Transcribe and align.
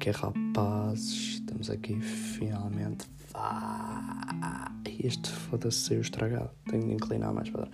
que 0.00 0.08
é, 0.08 0.12
rapazes? 0.12 1.34
Estamos 1.34 1.68
aqui 1.68 2.00
finalmente. 2.00 3.06
Ah, 3.34 4.72
este 4.98 5.30
foda-se 5.30 5.78
saiu 5.78 6.00
estragado. 6.00 6.50
Tenho 6.70 6.86
de 6.86 6.94
inclinar 6.94 7.34
mais 7.34 7.50
para 7.50 7.68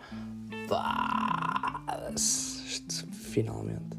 dar. 0.69 2.13
Finalmente. 3.13 3.97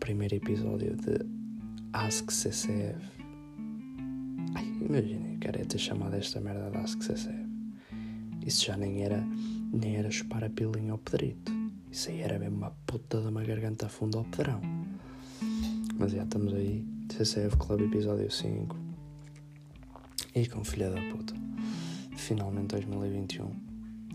Primeiro 0.00 0.36
episódio 0.36 0.96
de 0.96 1.18
Ask 1.92 2.30
CCF. 2.30 3.12
Ai, 4.54 4.64
imaginem, 4.80 5.38
quero 5.38 5.60
é 5.60 5.64
ter 5.64 5.78
chamado 5.78 6.14
esta 6.14 6.40
merda 6.40 6.70
de 6.70 6.78
Ask 6.78 7.02
CCF. 7.02 7.46
Isso 8.46 8.64
já 8.64 8.76
nem 8.78 9.02
era, 9.02 9.22
nem 9.70 9.96
era 9.96 10.10
chupar 10.10 10.44
a 10.44 10.48
pilinha 10.48 10.92
ao 10.92 10.98
pedrito. 10.98 11.52
Isso 11.90 12.08
aí 12.08 12.22
era 12.22 12.38
mesmo 12.38 12.56
uma 12.56 12.70
puta 12.86 13.20
de 13.20 13.28
uma 13.28 13.44
garganta 13.44 13.86
funda 13.86 14.16
ao 14.16 14.24
pedrão. 14.24 14.62
Mas 15.98 16.12
já 16.12 16.24
estamos 16.24 16.54
aí. 16.54 16.93
CCF 17.14 17.56
Club 17.58 17.82
episódio 17.82 18.28
5. 18.28 18.76
E 20.34 20.48
com 20.48 20.64
filha 20.64 20.90
da 20.90 21.00
puta. 21.12 21.32
Finalmente 22.16 22.74
2021. 22.74 23.52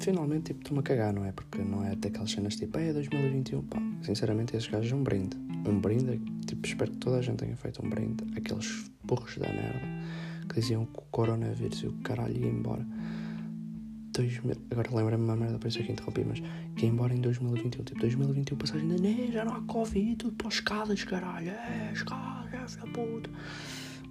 Finalmente, 0.02 0.48
tipo, 0.48 0.60
estou-me 0.60 0.80
a 0.80 0.84
cagar, 0.84 1.14
não 1.14 1.24
é? 1.24 1.32
Porque 1.32 1.60
não 1.60 1.86
é 1.86 1.96
daquelas 1.96 2.30
cenas 2.30 2.58
tipo, 2.58 2.78
é 2.78 2.92
2021. 2.92 3.62
Pá, 3.64 3.82
sinceramente, 4.02 4.54
esses 4.54 4.68
gajos 4.68 4.92
é 4.92 4.96
um 4.96 5.02
brinde. 5.02 5.38
Um 5.66 5.80
brinde, 5.80 6.20
tipo, 6.46 6.68
espero 6.68 6.92
que 6.92 6.98
toda 6.98 7.20
a 7.20 7.22
gente 7.22 7.38
tenha 7.38 7.56
feito 7.56 7.86
um 7.86 7.90
brinde. 7.90 8.26
Aqueles 8.36 8.92
burros 9.02 9.38
da 9.38 9.48
merda 9.48 9.80
que 10.50 10.60
diziam 10.60 10.86
que 10.86 11.00
o 11.00 11.04
coronavírus 11.10 11.80
e 11.84 11.88
o 11.88 11.94
caralho 12.04 12.36
ia 12.36 12.50
embora. 12.50 12.86
2000, 14.12 14.56
agora 14.72 14.96
lembra-me 14.96 15.24
uma 15.24 15.36
merda, 15.36 15.68
isso 15.68 15.80
é 15.80 15.84
que 15.84 15.92
interrompi, 15.92 16.24
mas 16.26 16.40
que 16.76 16.86
embora 16.86 17.14
em 17.14 17.22
2021. 17.22 17.84
Tipo, 17.84 18.00
2021, 18.00 18.58
passagem 18.58 18.88
da 18.88 18.98
né, 18.98 19.30
já 19.32 19.46
não 19.46 19.54
há 19.54 19.62
Covid, 19.62 20.16
tudo 20.16 20.36
para 20.36 20.48
as 20.48 20.56
escadas, 20.56 21.04
caralho. 21.04 21.50
É, 21.50 21.92
escadas, 21.94 22.78
é, 22.78 22.80
filha 22.80 22.94
puta. 22.94 23.30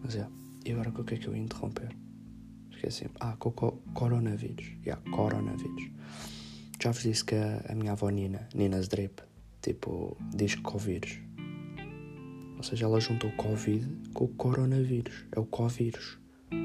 Mas 0.02 0.16
é, 0.16 0.26
e 0.64 0.72
agora 0.72 0.90
com 0.92 1.02
o 1.02 1.04
que 1.04 1.14
é 1.14 1.18
que 1.18 1.26
eu 1.26 1.34
ia 1.34 1.42
interromper? 1.42 1.88
Esqueci. 2.70 3.10
Ah, 3.18 3.34
com 3.38 3.48
o 3.48 3.52
co 3.52 3.72
coronavírus. 3.92 4.66
Yeah, 4.86 5.02
coronavírus. 5.10 5.90
Já 6.80 6.92
vos 6.92 7.02
disse 7.02 7.24
que 7.24 7.34
a, 7.34 7.64
a 7.68 7.74
minha 7.74 7.92
avó 7.92 8.08
Nina, 8.08 8.48
Nina's 8.54 8.86
Drip, 8.86 9.20
tipo, 9.60 10.16
diz 10.32 10.54
que 10.54 10.62
Covid. 10.62 11.28
Ou 12.56 12.62
seja, 12.62 12.86
ela 12.86 13.00
juntou 13.00 13.30
Covid 13.32 13.86
com 14.12 14.24
o 14.24 14.28
coronavírus. 14.28 15.24
É 15.32 15.40
o 15.40 15.46
Covírus. 15.46 16.18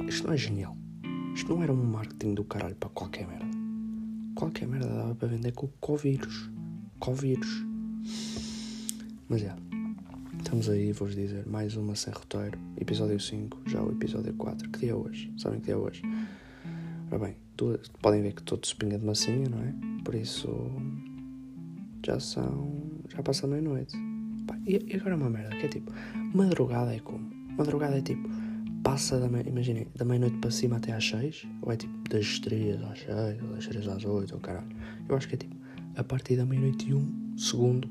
Isto 0.07 0.27
não 0.27 0.33
é 0.33 0.37
genial. 0.37 0.77
Isto 1.33 1.55
não 1.55 1.63
era 1.63 1.73
um 1.73 1.83
marketing 1.83 2.35
do 2.35 2.43
caralho 2.43 2.75
para 2.75 2.89
qualquer 2.89 3.27
merda. 3.27 3.45
Qualquer 4.35 4.67
merda 4.67 4.87
dava 4.87 5.15
para 5.15 5.27
vender 5.27 5.51
com 5.53 5.65
o 5.65 5.69
Covírus. 5.79 6.49
Covírus. 6.99 7.65
Mas 9.27 9.41
é. 9.41 9.55
Estamos 10.37 10.69
aí, 10.69 10.91
vou-vos 10.91 11.15
dizer, 11.15 11.47
mais 11.47 11.75
uma 11.75 11.95
sem 11.95 12.13
roteiro. 12.13 12.59
Episódio 12.79 13.19
5, 13.19 13.63
já 13.65 13.81
o 13.81 13.91
episódio 13.91 14.31
4. 14.35 14.69
Que 14.69 14.79
dia 14.79 14.91
é 14.91 14.95
hoje? 14.95 15.33
Sabem 15.37 15.59
que 15.59 15.65
dia 15.65 15.73
é 15.73 15.77
hoje? 15.77 16.03
Ora 17.09 17.25
bem, 17.25 17.35
duas, 17.57 17.87
podem 17.99 18.21
ver 18.21 18.33
que 18.33 18.41
estou 18.41 18.57
de 18.57 18.67
espinha 18.67 18.99
de 18.99 19.05
massinha, 19.05 19.49
não 19.49 19.59
é? 19.59 19.73
Por 20.03 20.13
isso. 20.13 20.47
Já 22.05 22.19
são. 22.19 22.91
Já 23.09 23.23
passa 23.23 23.47
meia-noite. 23.47 23.97
E, 24.67 24.85
e 24.87 24.95
agora 24.97 25.15
uma 25.15 25.31
merda, 25.31 25.55
que 25.55 25.65
é 25.65 25.69
tipo. 25.69 25.91
Madrugada 26.33 26.93
é 26.93 26.99
como? 26.99 27.27
Madrugada 27.57 27.97
é 27.97 28.01
tipo 28.01 28.32
passa 28.83 29.19
da 29.19 29.27
imaginem, 29.41 29.87
da 29.95 30.03
meia-noite 30.03 30.37
para 30.37 30.51
cima 30.51 30.77
até 30.77 30.91
às 30.91 31.07
6, 31.07 31.47
ou 31.61 31.71
é 31.71 31.77
tipo 31.77 32.09
das 32.09 32.39
3 32.39 32.81
às 32.83 32.99
6, 32.99 33.41
ou 33.41 33.49
das 33.55 33.67
3 33.67 33.87
às 33.87 34.05
8, 34.05 34.33
ou 34.33 34.39
caralho. 34.41 34.67
Eu 35.07 35.15
acho 35.15 35.27
que 35.27 35.35
é 35.35 35.37
tipo 35.37 35.55
a 35.95 36.03
partir 36.03 36.35
da 36.35 36.45
meia-noite 36.45 36.89
e 36.89 36.93
1 36.93 37.37
segundo 37.37 37.89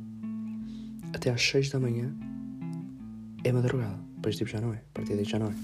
até 1.14 1.30
às 1.30 1.42
6 1.42 1.70
da 1.70 1.80
manhã 1.80 2.14
é 3.42 3.52
madrugada. 3.52 3.98
Depois 4.16 4.36
tipo 4.36 4.50
já 4.50 4.60
não 4.60 4.72
é, 4.72 4.76
a 4.76 4.94
partir 4.94 5.16
daí 5.16 5.24
já 5.24 5.38
não 5.38 5.46
é. 5.46 5.54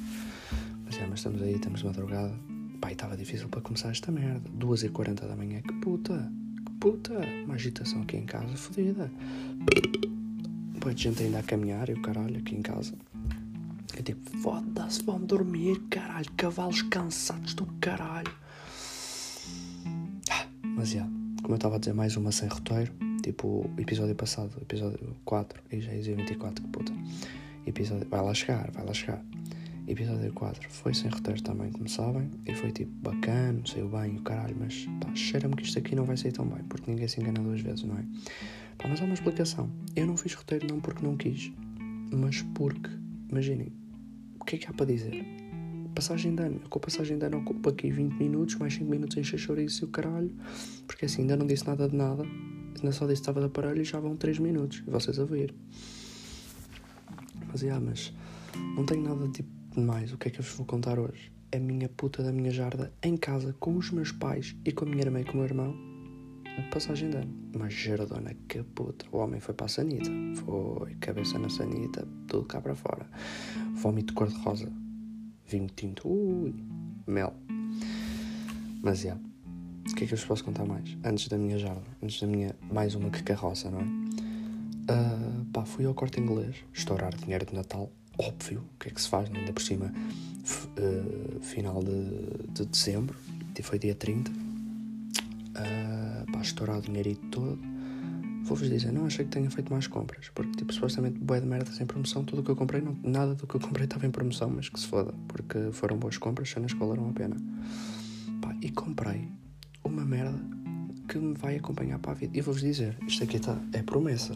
Mas 0.85 0.97
é, 0.97 1.07
mas 1.07 1.19
estamos 1.21 1.43
aí, 1.43 1.55
estamos 1.55 1.81
de 1.81 1.87
madrugada. 1.87 2.35
Pai, 2.81 2.93
estava 2.93 3.17
difícil 3.17 3.49
para 3.49 3.61
começar 3.61 3.91
esta 3.91 4.11
merda. 4.11 4.49
2h40 4.59 5.29
da 5.29 5.37
manhã, 5.37 5.61
que 5.61 5.75
puta, 5.75 6.33
que 6.65 6.73
puta. 6.81 7.21
Uma 7.45 7.55
agitação 7.55 8.03
aqui 8.03 8.17
em 8.17 8.25
casa, 8.25 8.57
fodida. 8.57 9.11
Boa 10.81 10.97
gente 10.97 11.23
ainda 11.23 11.41
a 11.41 11.43
caminhar 11.43 11.89
e 11.91 11.93
o 11.93 12.01
caralho 12.01 12.39
aqui 12.39 12.55
em 12.55 12.63
casa. 12.63 12.95
É 13.97 14.03
tipo, 14.03 14.31
foda-se, 14.39 15.03
vão 15.03 15.19
dormir, 15.21 15.81
caralho. 15.91 16.31
Cavalos 16.37 16.83
cansados 16.83 17.55
do 17.55 17.67
caralho. 17.81 18.33
Ah, 20.31 20.47
mas 20.63 20.91
já, 20.91 21.05
como 21.43 21.55
eu 21.55 21.57
estava 21.57 21.77
a 21.77 21.79
dizer, 21.79 21.95
mais 21.95 22.17
uma 22.17 22.33
sem 22.33 22.49
roteiro. 22.49 22.93
Tipo, 23.23 23.69
episódio 23.77 24.15
passado, 24.15 24.53
episódio 24.63 25.17
4, 25.25 25.61
e 25.73 25.81
já 25.81 25.93
ia 25.93 26.17
24, 26.17 26.63
que 26.63 26.71
puta. 26.71 26.93
Episódio, 27.67 28.07
vai 28.09 28.23
lá 28.23 28.33
chegar, 28.33 28.71
vai 28.71 28.85
lá 28.85 28.95
chegar. 28.95 29.23
Episódio 29.89 30.31
4 30.35 30.71
foi 30.71 30.93
sem 30.93 31.11
roteiro 31.11 31.43
também, 31.43 31.73
como 31.73 31.89
sabem, 31.89 32.31
e 32.47 32.55
foi 32.55 32.71
tipo 32.71 32.93
bacana, 33.01 33.59
saiu 33.65 33.89
bem 33.89 34.17
o 34.17 34.21
caralho, 34.21 34.55
mas 34.61 34.87
pá, 35.01 35.15
cheira-me 35.15 35.57
que 35.57 35.63
isto 35.63 35.79
aqui 35.79 35.97
não 35.97 36.05
vai 36.05 36.15
sair 36.17 36.33
tão 36.33 36.47
bem, 36.47 36.63
porque 36.69 36.91
ninguém 36.91 37.09
se 37.09 37.19
engana 37.21 37.41
duas 37.41 37.63
vezes, 37.63 37.85
não 37.85 37.97
é? 37.97 38.05
Pá, 38.77 38.87
mas 38.87 39.01
há 39.01 39.05
uma 39.05 39.15
explicação. 39.15 39.71
Eu 39.97 40.07
não 40.07 40.15
fiz 40.17 40.35
roteiro 40.35 40.67
não 40.69 40.79
porque 40.79 41.05
não 41.05 41.17
quis, 41.17 41.51
mas 42.13 42.43
porque, 42.55 42.91
imaginem, 43.31 43.73
o 44.41 44.45
que 44.45 44.57
é 44.57 44.59
que 44.59 44.67
há 44.67 44.73
para 44.73 44.87
dizer? 44.87 45.25
Passagem 45.95 46.35
de 46.35 46.43
ano. 46.43 46.61
Com 46.69 46.79
a 46.79 46.83
passagem 46.83 47.19
de 47.19 47.27
ano 47.27 47.39
ocupo 47.39 47.69
aqui 47.69 47.91
20 47.91 48.15
minutos, 48.15 48.55
mais 48.57 48.75
5 48.75 48.91
minutos 48.91 49.17
em 49.17 49.23
chouriço 49.23 49.85
e 49.85 49.87
o 49.87 49.89
caralho, 49.89 50.31
porque 50.87 51.07
assim 51.07 51.23
ainda 51.23 51.37
não 51.37 51.47
disse 51.47 51.67
nada 51.67 51.89
de 51.89 51.97
nada, 51.97 52.23
ainda 52.23 52.93
só 52.93 53.07
disse 53.07 53.23
que 53.23 53.31
estava 53.31 53.41
de 53.41 53.47
aparelho 53.47 53.83
e 53.83 53.85
já 53.85 53.99
vão 53.99 54.17
3 54.17 54.39
minutos, 54.39 54.83
e 54.87 54.91
vocês 54.91 55.19
a 55.19 55.25
ver. 55.25 55.55
Mas, 57.51 57.63
yeah, 57.63 57.85
mas 57.85 58.13
não 58.77 58.85
tenho 58.85 59.03
nada 59.03 59.29
tipo 59.29 59.49
de 59.75 59.81
mais. 59.81 60.13
O 60.13 60.19
que 60.19 60.29
é 60.29 60.31
que 60.31 60.41
eu 60.41 60.45
vos 60.45 60.53
vou 60.55 60.67
contar 60.67 60.99
hoje? 60.99 61.33
A 61.53 61.59
minha 61.59 61.89
puta 61.89 62.23
da 62.23 62.31
minha 62.31 62.51
jarda 62.51 62.93
em 63.03 63.17
casa 63.17 63.55
com 63.59 63.77
os 63.77 63.91
meus 63.91 64.13
pais 64.13 64.55
e 64.65 64.73
com 64.73 64.85
a 64.85 64.89
minha 64.89 65.03
irmã 65.03 65.21
e 65.21 65.25
com 65.25 65.33
o 65.33 65.37
meu 65.37 65.45
irmão 65.45 65.88
de 66.63 66.69
passagem 66.69 67.09
ano. 67.15 67.33
Uma 67.55 67.69
jardona 67.71 68.35
que 68.49 68.63
puta. 68.63 69.07
O 69.13 69.19
homem 69.19 69.41
foi 69.41 69.55
para 69.55 69.67
a 69.67 69.69
sanita. 69.69 70.11
Foi 70.37 70.95
cabeça 70.97 71.39
na 71.39 71.49
sanita, 71.49 72.07
tudo 72.27 72.45
cá 72.45 72.61
para 72.61 72.75
fora. 72.75 73.07
Vómito 73.75 74.15
cor-de-rosa. 74.15 74.71
Vinho 75.47 75.69
tinto. 75.75 76.09
Ui. 76.09 76.55
Mel. 77.07 77.35
Mas, 78.83 79.01
já. 79.01 79.15
O 79.15 79.95
que 79.95 80.05
é 80.05 80.07
que 80.07 80.15
eu 80.15 80.19
vos 80.19 80.27
posso 80.27 80.45
contar 80.45 80.65
mais? 80.65 80.97
Antes 81.05 81.29
da 81.29 81.39
minha 81.39 81.59
jarda. 81.59 81.83
Antes 82.03 82.21
da 82.21 82.27
minha... 82.27 82.55
Mais 82.71 82.95
uma 82.95 83.11
que 83.11 83.23
carroça, 83.23 83.71
não 83.71 83.81
é? 83.81 83.85
Uh, 83.85 85.45
pá, 85.53 85.65
fui 85.65 85.85
ao 85.87 85.95
corte 85.95 86.21
inglês. 86.21 86.57
Estourar 86.73 87.15
dinheiro 87.17 87.47
de 87.47 87.55
Natal. 87.55 87.91
Óbvio. 88.19 88.65
O 88.75 88.79
que 88.79 88.89
é 88.89 88.91
que 88.93 89.01
se 89.01 89.09
faz? 89.09 89.31
Ainda 89.35 89.53
por 89.53 89.63
cima. 89.63 89.93
Uh, 90.77 91.41
final 91.41 91.83
de, 91.83 92.53
de 92.53 92.67
dezembro. 92.67 93.17
Foi 93.61 93.77
dia 93.77 93.95
30. 93.95 94.48
Uh, 95.59 96.33
pá, 96.33 96.41
estourar 96.41 96.79
o 96.79 96.83
dinheiro 96.83 97.15
todo. 97.31 97.59
Vou-vos 98.45 98.69
dizer, 98.69 98.93
não 98.93 99.05
achei 99.07 99.25
que 99.25 99.31
tenha 99.31 99.51
feito 99.51 99.73
mais 99.73 99.87
compras. 99.87 100.31
Porque, 100.35 100.53
tipo, 100.53 100.73
supostamente, 100.73 101.19
boé 101.19 101.41
de 101.41 101.47
merda 101.47 101.71
sem 101.71 101.87
promoção. 101.87 102.25
Tudo 102.25 102.41
o 102.41 102.45
que 102.45 102.51
eu 102.51 102.57
comprei, 102.57 102.81
não, 102.81 102.97
nada 103.03 103.35
do 103.35 103.47
que 103.47 103.55
eu 103.55 103.61
comprei 103.61 103.85
estava 103.85 104.07
em 104.07 104.11
promoção. 104.11 104.51
Mas 104.51 104.69
que 104.69 104.81
se 104.81 104.87
foda. 104.87 105.13
Porque 105.29 105.71
foram 105.73 105.99
boas 105.99 106.17
compras. 106.17 106.51
Cenas 106.51 106.73
que 106.73 106.79
valeram 106.79 107.11
a 107.11 107.13
pena. 107.13 107.37
Pá, 108.41 108.57
e 108.63 108.71
comprei 108.71 109.29
uma 109.85 110.05
merda 110.05 110.39
que 111.09 111.19
me 111.19 111.35
vai 111.35 111.57
acompanhar 111.57 111.99
para 111.99 112.13
a 112.13 112.15
vida. 112.15 112.37
E 112.37 112.41
vou-vos 112.41 112.63
dizer, 112.63 112.97
isto 113.07 113.25
aqui 113.25 113.39
tá, 113.39 113.59
é 113.73 113.83
promessa. 113.83 114.35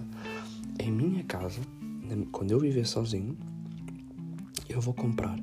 Em 0.79 0.91
minha 0.91 1.23
casa, 1.25 1.61
quando 2.33 2.51
eu 2.51 2.59
viver 2.59 2.87
sozinho, 2.87 3.37
eu 4.69 4.81
vou 4.81 4.95
comprar. 4.95 5.39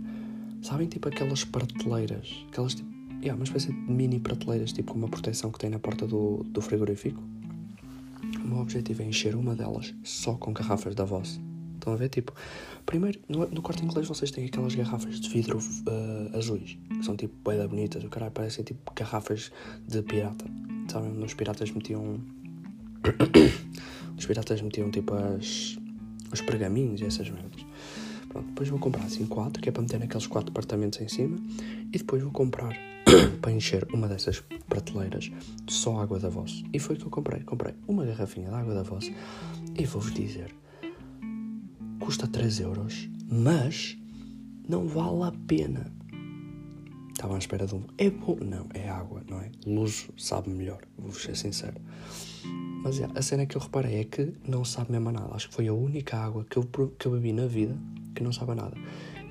Sabem, 0.62 0.88
tipo 0.88 1.08
aquelas 1.08 1.44
prateleiras, 1.44 2.46
aquelas 2.50 2.76
tipo, 2.76 2.90
yeah, 3.22 3.36
uma 3.36 3.44
espécie 3.44 3.68
de 3.68 3.92
mini 3.92 4.20
prateleiras, 4.20 4.72
tipo 4.72 4.94
com 4.94 5.00
uma 5.00 5.08
proteção 5.08 5.52
que 5.52 5.60
tem 5.60 5.70
na 5.70 5.80
porta 5.80 6.08
do, 6.08 6.44
do 6.46 6.62
frigorífico. 6.62 7.22
O 8.44 8.48
meu 8.48 8.60
objetivo 8.60 9.02
é 9.02 9.06
encher 9.06 9.36
uma 9.36 9.56
delas 9.56 9.94
só 10.04 10.34
com 10.36 10.54
garrafas 10.54 10.96
da 10.96 11.06
voz. 11.06 11.40
Estão 11.76 11.94
a 11.94 11.96
ver? 11.96 12.10
Tipo, 12.10 12.34
primeiro, 12.86 13.20
no, 13.28 13.48
no 13.48 13.62
corte 13.62 13.84
inglês 13.84 14.08
vocês 14.08 14.32
têm 14.32 14.46
aquelas 14.46 14.76
garrafas 14.76 15.20
de 15.20 15.30
vidro 15.30 15.58
uh, 15.58 16.38
azuis, 16.38 16.78
que 16.90 17.04
são 17.04 17.16
tipo 17.16 17.34
bem 17.50 17.66
bonitas, 17.68 18.04
o 18.04 18.10
caralho, 18.10 18.32
parecem 18.32 18.64
tipo 18.64 18.94
garrafas 18.94 19.52
de 19.88 20.02
pirata. 20.02 20.46
Sabem? 20.90 21.12
Nos 21.12 21.34
piratas 21.34 21.72
metiam. 21.72 22.20
Os 24.18 24.26
piratas 24.26 24.62
metiam 24.62 24.92
tipo 24.92 25.14
as. 25.14 25.78
os 26.34 26.42
pergaminhos 26.42 27.00
e 27.00 27.06
essas 27.06 27.30
merdas. 27.30 27.66
Pronto, 28.28 28.48
depois 28.48 28.68
vou 28.68 28.78
comprar 28.78 29.06
assim 29.06 29.26
quatro, 29.26 29.62
que 29.62 29.70
é 29.70 29.72
para 29.72 29.82
meter 29.82 30.00
naqueles 30.00 30.28
quatro 30.28 30.52
apartamentos 30.52 31.00
em 31.00 31.08
cima, 31.08 31.38
e 31.94 31.98
depois 31.98 32.22
vou 32.22 32.32
comprar 32.32 32.76
para 33.42 33.52
encher 33.52 33.88
uma 33.94 34.08
dessas 34.08 34.42
prateleiras 34.68 35.32
de 35.66 35.74
só 35.74 36.00
água 36.00 36.20
da 36.20 36.30
voz. 36.30 36.64
E 36.74 36.80
foi 36.80 36.96
o 36.96 37.00
que 37.00 37.06
eu 37.06 37.10
comprei. 37.10 37.42
Comprei 37.42 37.74
uma 37.88 38.06
garrafinha 38.06 38.50
de 38.50 38.56
água 38.56 38.74
da 38.74 38.84
voz 38.84 39.12
e 39.78 39.86
vou-vos 39.86 40.14
dizer 40.14 40.54
custa 42.00 42.26
3 42.26 42.62
euros, 42.62 43.10
mas 43.30 43.98
não 44.68 44.88
vale 44.88 45.24
a 45.24 45.34
pena. 45.46 45.92
Estava 47.12 47.36
à 47.36 47.38
espera 47.38 47.68
de 47.68 47.76
um. 47.76 47.84
É 47.98 48.10
bom? 48.10 48.38
Não, 48.42 48.68
é 48.74 48.90
água, 48.90 49.22
não 49.30 49.40
é? 49.40 49.52
Luso 49.66 50.10
sabe 50.18 50.50
melhor, 50.50 50.80
vou 50.98 51.12
ser 51.12 51.36
sincero. 51.36 51.80
Mas 52.82 53.00
é, 53.00 53.08
a 53.14 53.22
cena 53.22 53.46
que 53.46 53.58
eu 53.58 53.62
reparei 53.62 54.00
é 54.00 54.04
que 54.06 54.34
não 54.48 54.64
sabe 54.64 54.92
mesmo 54.92 55.10
a 55.10 55.12
nada. 55.12 55.36
Acho 55.36 55.50
que 55.50 55.54
foi 55.56 55.68
a 55.68 55.74
única 55.74 56.18
água 56.18 56.46
que 56.50 56.58
eu, 56.58 56.64
que 56.98 57.06
eu 57.06 57.12
bebi 57.12 57.34
na 57.34 57.46
vida 57.46 57.78
que 58.16 58.24
não 58.24 58.32
sabe 58.32 58.56
nada. 58.56 58.76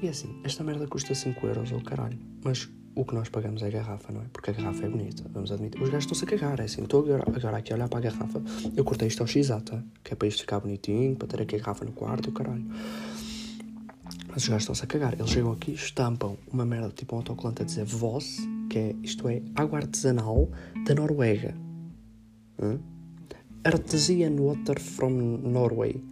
E 0.00 0.08
assim, 0.08 0.40
esta 0.44 0.62
merda 0.62 0.86
custa 0.86 1.14
5 1.14 1.46
euros 1.46 1.72
ou 1.72 1.82
caralho, 1.82 2.18
mas 2.44 2.68
o 2.98 3.04
que 3.04 3.14
nós 3.14 3.28
pagamos 3.28 3.62
é 3.62 3.68
a 3.68 3.70
garrafa, 3.70 4.12
não 4.12 4.22
é? 4.22 4.24
Porque 4.32 4.50
a 4.50 4.52
garrafa 4.52 4.84
é 4.84 4.88
bonita, 4.88 5.22
vamos 5.32 5.52
admitir. 5.52 5.80
Os 5.80 5.88
gajos 5.88 6.10
estão-se 6.10 6.24
a 6.24 6.26
cagar, 6.26 6.58
é 6.58 6.64
assim. 6.64 6.82
Estou 6.82 7.04
agora, 7.04 7.56
aqui 7.56 7.72
a 7.72 7.76
olhar 7.76 7.88
para 7.88 7.98
a 7.98 8.02
garrafa. 8.02 8.42
Eu 8.76 8.84
cortei 8.84 9.06
isto 9.06 9.20
ao 9.20 9.26
x 9.28 9.50
que 10.02 10.12
é 10.12 10.16
para 10.16 10.26
isto 10.26 10.40
ficar 10.40 10.58
bonitinho, 10.58 11.14
para 11.14 11.28
ter 11.28 11.42
aqui 11.42 11.54
a 11.54 11.58
garrafa 11.60 11.84
no 11.84 11.92
quarto, 11.92 12.30
o 12.30 12.32
caralho. 12.32 12.64
Mas 14.26 14.42
os 14.42 14.48
gajos 14.48 14.62
estão-se 14.62 14.82
a 14.82 14.86
cagar. 14.88 15.14
Eles 15.14 15.30
chegam 15.30 15.52
aqui, 15.52 15.72
estampam 15.72 16.36
uma 16.52 16.66
merda, 16.66 16.90
tipo 16.90 17.14
um 17.14 17.18
autocolante 17.18 17.62
a 17.62 17.64
dizer 17.64 17.84
Voss, 17.84 18.38
que 18.68 18.78
é, 18.78 18.96
isto 19.04 19.28
é, 19.28 19.42
água 19.54 19.78
artesanal 19.78 20.50
da 20.84 20.92
Noruega. 20.92 21.54
Hum? 22.60 22.80
Artesian 23.62 24.34
Water 24.40 24.80
from 24.80 25.12
Norway. 25.12 26.02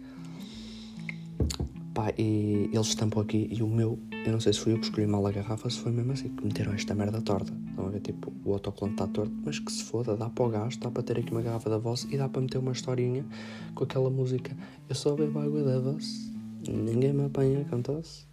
Pá, 1.93 2.13
e 2.17 2.69
eles 2.71 2.87
estampam 2.87 3.21
aqui 3.21 3.49
e 3.51 3.61
o 3.61 3.67
meu, 3.67 3.99
eu 4.27 4.33
não 4.33 4.41
sei 4.41 4.51
se 4.51 4.59
fui 4.59 4.73
eu 4.73 4.77
que 4.77 4.83
escolhi 4.83 5.07
mal 5.07 5.25
a 5.25 5.31
garrafa, 5.31 5.69
se 5.69 5.79
foi 5.79 5.89
mesmo 5.89 6.11
assim, 6.11 6.27
que 6.27 6.45
meteram 6.45 6.73
esta 6.73 6.93
merda 6.93 7.21
torta. 7.21 7.53
Estão 7.69 7.87
a 7.87 7.89
ver, 7.89 8.01
tipo, 8.01 8.33
o 8.43 8.51
autocolante 8.51 8.95
está 8.95 9.07
torto, 9.07 9.33
mas 9.45 9.57
que 9.57 9.71
se 9.71 9.85
foda, 9.85 10.17
dá 10.17 10.29
para 10.29 10.45
o 10.45 10.49
gás, 10.49 10.75
dá 10.75 10.91
para 10.91 11.01
ter 11.01 11.19
aqui 11.19 11.31
uma 11.31 11.41
garrafa 11.41 11.69
da 11.69 11.77
Voss 11.77 12.05
e 12.11 12.17
dá 12.17 12.27
para 12.27 12.41
meter 12.41 12.57
uma 12.57 12.73
historinha 12.73 13.25
com 13.73 13.85
aquela 13.85 14.09
música 14.09 14.55
Eu 14.89 14.95
só 14.95 15.15
bebo 15.15 15.39
água 15.39 15.63
da 15.63 15.79
Voss, 15.79 16.29
ninguém 16.67 17.13
me 17.13 17.25
apanha 17.25 17.63
com 17.69 17.81
tosse. 17.81 18.25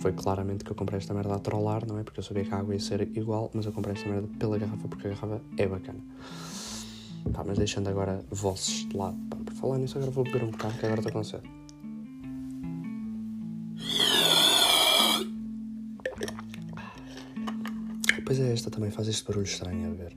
Foi 0.00 0.12
claramente 0.12 0.64
que 0.64 0.72
eu 0.72 0.74
comprei 0.74 0.98
esta 0.98 1.14
merda 1.14 1.36
a 1.36 1.38
trollar, 1.38 1.86
não 1.86 1.96
é? 1.96 2.02
Porque 2.02 2.18
eu 2.18 2.24
sabia 2.24 2.44
que 2.44 2.52
a 2.52 2.58
água 2.58 2.74
ia 2.74 2.80
ser 2.80 3.02
igual, 3.16 3.52
mas 3.54 3.66
eu 3.66 3.72
comprei 3.72 3.94
esta 3.94 4.08
merda 4.08 4.28
pela 4.36 4.58
garrafa 4.58 4.88
porque 4.88 5.06
a 5.06 5.10
garrafa 5.10 5.40
é 5.56 5.66
bacana. 5.68 6.00
Pá, 7.32 7.44
mas 7.46 7.56
deixando 7.56 7.88
agora 7.88 8.24
vozes 8.32 8.88
de 8.88 8.96
lado. 8.96 9.16
Por 9.44 9.54
falar 9.54 9.78
nisso, 9.78 9.96
agora 9.96 10.10
vou 10.10 10.24
beber 10.24 10.42
um 10.42 10.50
bocado 10.50 10.74
que 10.74 10.86
agora 10.86 11.00
estou 11.00 11.12
com 11.12 11.22
sede. 11.22 11.63
Pois 18.36 18.48
é, 18.48 18.52
esta 18.52 18.68
também 18.68 18.90
faz 18.90 19.06
este 19.06 19.24
barulho 19.24 19.46
estranho 19.46 19.92
a 19.92 19.94
ver. 19.94 20.16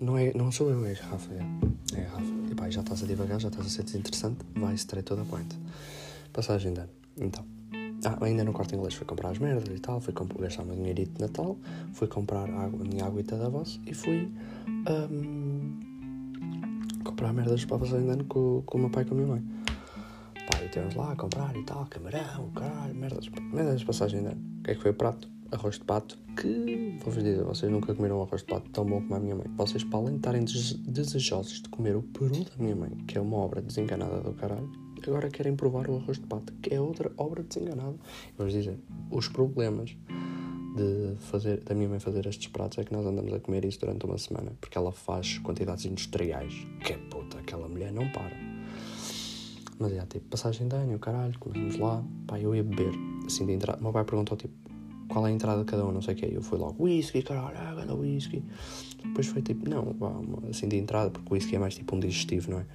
Não, 0.00 0.16
é, 0.16 0.32
não 0.34 0.52
sou 0.52 0.70
eu, 0.70 0.86
é 0.86 0.92
a 0.92 0.94
garrafa. 0.94 1.34
É, 1.34 1.98
é 1.98 2.00
a 2.00 2.04
garrafa. 2.04 2.32
E 2.48 2.54
pá, 2.54 2.70
já 2.70 2.80
estás 2.80 3.02
a 3.02 3.06
divagar, 3.06 3.40
já 3.40 3.48
estás 3.48 3.66
a 3.66 3.70
ser 3.70 3.82
desinteressante. 3.82 4.46
Vai 4.54 4.74
straight 4.74 5.04
toda 5.04 5.22
a 5.22 5.24
point. 5.24 5.58
Passagem 6.32 6.74
de 6.74 6.78
ano. 6.78 6.90
Então. 7.16 7.44
Ah, 8.04 8.24
ainda 8.24 8.44
no 8.44 8.52
quarto 8.52 8.76
inglês 8.76 8.94
fui 8.94 9.04
comprar 9.04 9.30
as 9.30 9.38
merdas 9.40 9.76
e 9.76 9.80
tal. 9.80 10.00
Fui 10.00 10.14
gastar 10.38 10.62
o 10.62 10.66
meu 10.66 10.76
dinheirito 10.76 11.14
de 11.14 11.22
Natal. 11.22 11.58
Fui 11.92 12.06
comprar 12.06 12.48
água, 12.48 12.80
a 12.80 12.88
minha 12.88 13.04
aguita 13.04 13.36
da 13.36 13.48
voz. 13.48 13.80
E 13.84 13.92
fui. 13.92 14.30
Um, 14.88 15.80
comprar 17.02 17.32
merdas 17.32 17.64
para 17.64 17.78
a 17.78 17.80
passagem 17.80 18.04
de 18.04 18.12
ano 18.12 18.24
com, 18.26 18.62
com 18.64 18.78
o 18.78 18.80
meu 18.82 18.90
pai 18.90 19.02
e 19.02 19.06
com 19.06 19.14
a 19.14 19.16
minha 19.16 19.28
mãe. 19.28 19.42
Pá, 20.48 20.62
e 20.64 20.68
temos 20.68 20.94
lá 20.94 21.10
a 21.10 21.16
comprar 21.16 21.56
e 21.56 21.64
tal. 21.64 21.84
Camarão, 21.86 22.48
caralho, 22.50 22.94
merdas. 22.94 23.28
Merdas 23.52 23.80
de 23.80 23.86
passagem 23.86 24.20
de 24.20 24.28
ano. 24.28 24.40
O 24.60 24.62
que 24.62 24.70
é 24.70 24.74
que 24.76 24.80
foi 24.80 24.92
o 24.92 24.94
prato? 24.94 25.35
Arroz 25.52 25.78
de 25.78 25.84
pato, 25.84 26.18
que 26.36 26.98
vou-vos 27.02 27.22
dizer, 27.22 27.42
vocês 27.42 27.70
nunca 27.70 27.94
comeram 27.94 28.22
arroz 28.22 28.42
de 28.42 28.48
pato 28.48 28.68
tão 28.70 28.84
bom 28.84 29.00
como 29.00 29.14
a 29.14 29.20
minha 29.20 29.34
mãe. 29.34 29.46
Vocês, 29.56 29.84
para 29.84 29.98
além 29.98 30.12
de 30.12 30.18
estarem 30.18 30.44
desejosos 30.86 31.62
de 31.62 31.68
comer 31.68 31.96
o 31.96 32.02
peru 32.02 32.44
da 32.44 32.56
minha 32.58 32.76
mãe, 32.76 32.90
que 33.06 33.16
é 33.18 33.20
uma 33.20 33.36
obra 33.36 33.60
desenganada 33.60 34.20
do 34.20 34.32
caralho, 34.32 34.70
agora 35.06 35.28
querem 35.30 35.54
provar 35.54 35.88
o 35.88 35.96
arroz 35.96 36.18
de 36.18 36.26
pato, 36.26 36.52
que 36.54 36.74
é 36.74 36.80
outra 36.80 37.10
obra 37.16 37.42
desenganada. 37.42 37.96
Vou-vos 38.36 38.52
dizer, 38.52 38.78
os 39.10 39.28
problemas 39.28 39.96
de 40.76 41.16
fazer, 41.30 41.60
da 41.60 41.74
minha 41.74 41.88
mãe 41.88 41.98
fazer 41.98 42.26
estes 42.26 42.48
pratos 42.48 42.78
é 42.78 42.84
que 42.84 42.92
nós 42.92 43.06
andamos 43.06 43.32
a 43.32 43.40
comer 43.40 43.64
isso 43.64 43.80
durante 43.80 44.04
uma 44.04 44.18
semana, 44.18 44.52
porque 44.60 44.76
ela 44.76 44.92
faz 44.92 45.38
quantidades 45.38 45.86
industriais. 45.86 46.52
Que 46.84 46.94
puta, 46.94 47.38
aquela 47.38 47.68
mulher 47.68 47.92
não 47.92 48.08
para. 48.10 48.36
Mas 49.78 49.92
é, 49.92 50.00
tipo, 50.06 50.26
passagem 50.28 50.68
de 50.68 50.76
ano, 50.76 50.98
caralho, 50.98 51.38
comemos 51.38 51.78
lá, 51.78 52.02
pá, 52.26 52.38
eu 52.38 52.54
ia 52.54 52.62
beber, 52.62 52.94
assim 53.26 53.44
de 53.44 53.52
entrada. 53.52 53.78
O 53.78 53.82
meu 53.82 53.92
pai 53.92 54.04
perguntou, 54.04 54.36
tipo, 54.36 54.54
qual 55.08 55.26
é 55.26 55.30
a 55.30 55.32
entrada 55.32 55.60
de 55.60 55.64
cada 55.64 55.84
um, 55.86 55.92
não 55.92 56.02
sei 56.02 56.14
o 56.14 56.16
que. 56.16 56.26
Eu 56.26 56.42
fui 56.42 56.58
logo, 56.58 56.82
whisky, 56.82 57.22
caralho, 57.22 57.56
ah, 57.56 57.94
whisky. 57.94 58.42
Depois 59.04 59.26
foi 59.26 59.42
tipo, 59.42 59.68
não, 59.68 59.94
assim 60.48 60.68
de 60.68 60.76
entrada, 60.76 61.10
porque 61.10 61.28
o 61.30 61.34
whisky 61.34 61.56
é 61.56 61.58
mais 61.58 61.74
tipo 61.74 61.96
um 61.96 62.00
digestivo, 62.00 62.50
não 62.50 62.60
é? 62.60 62.66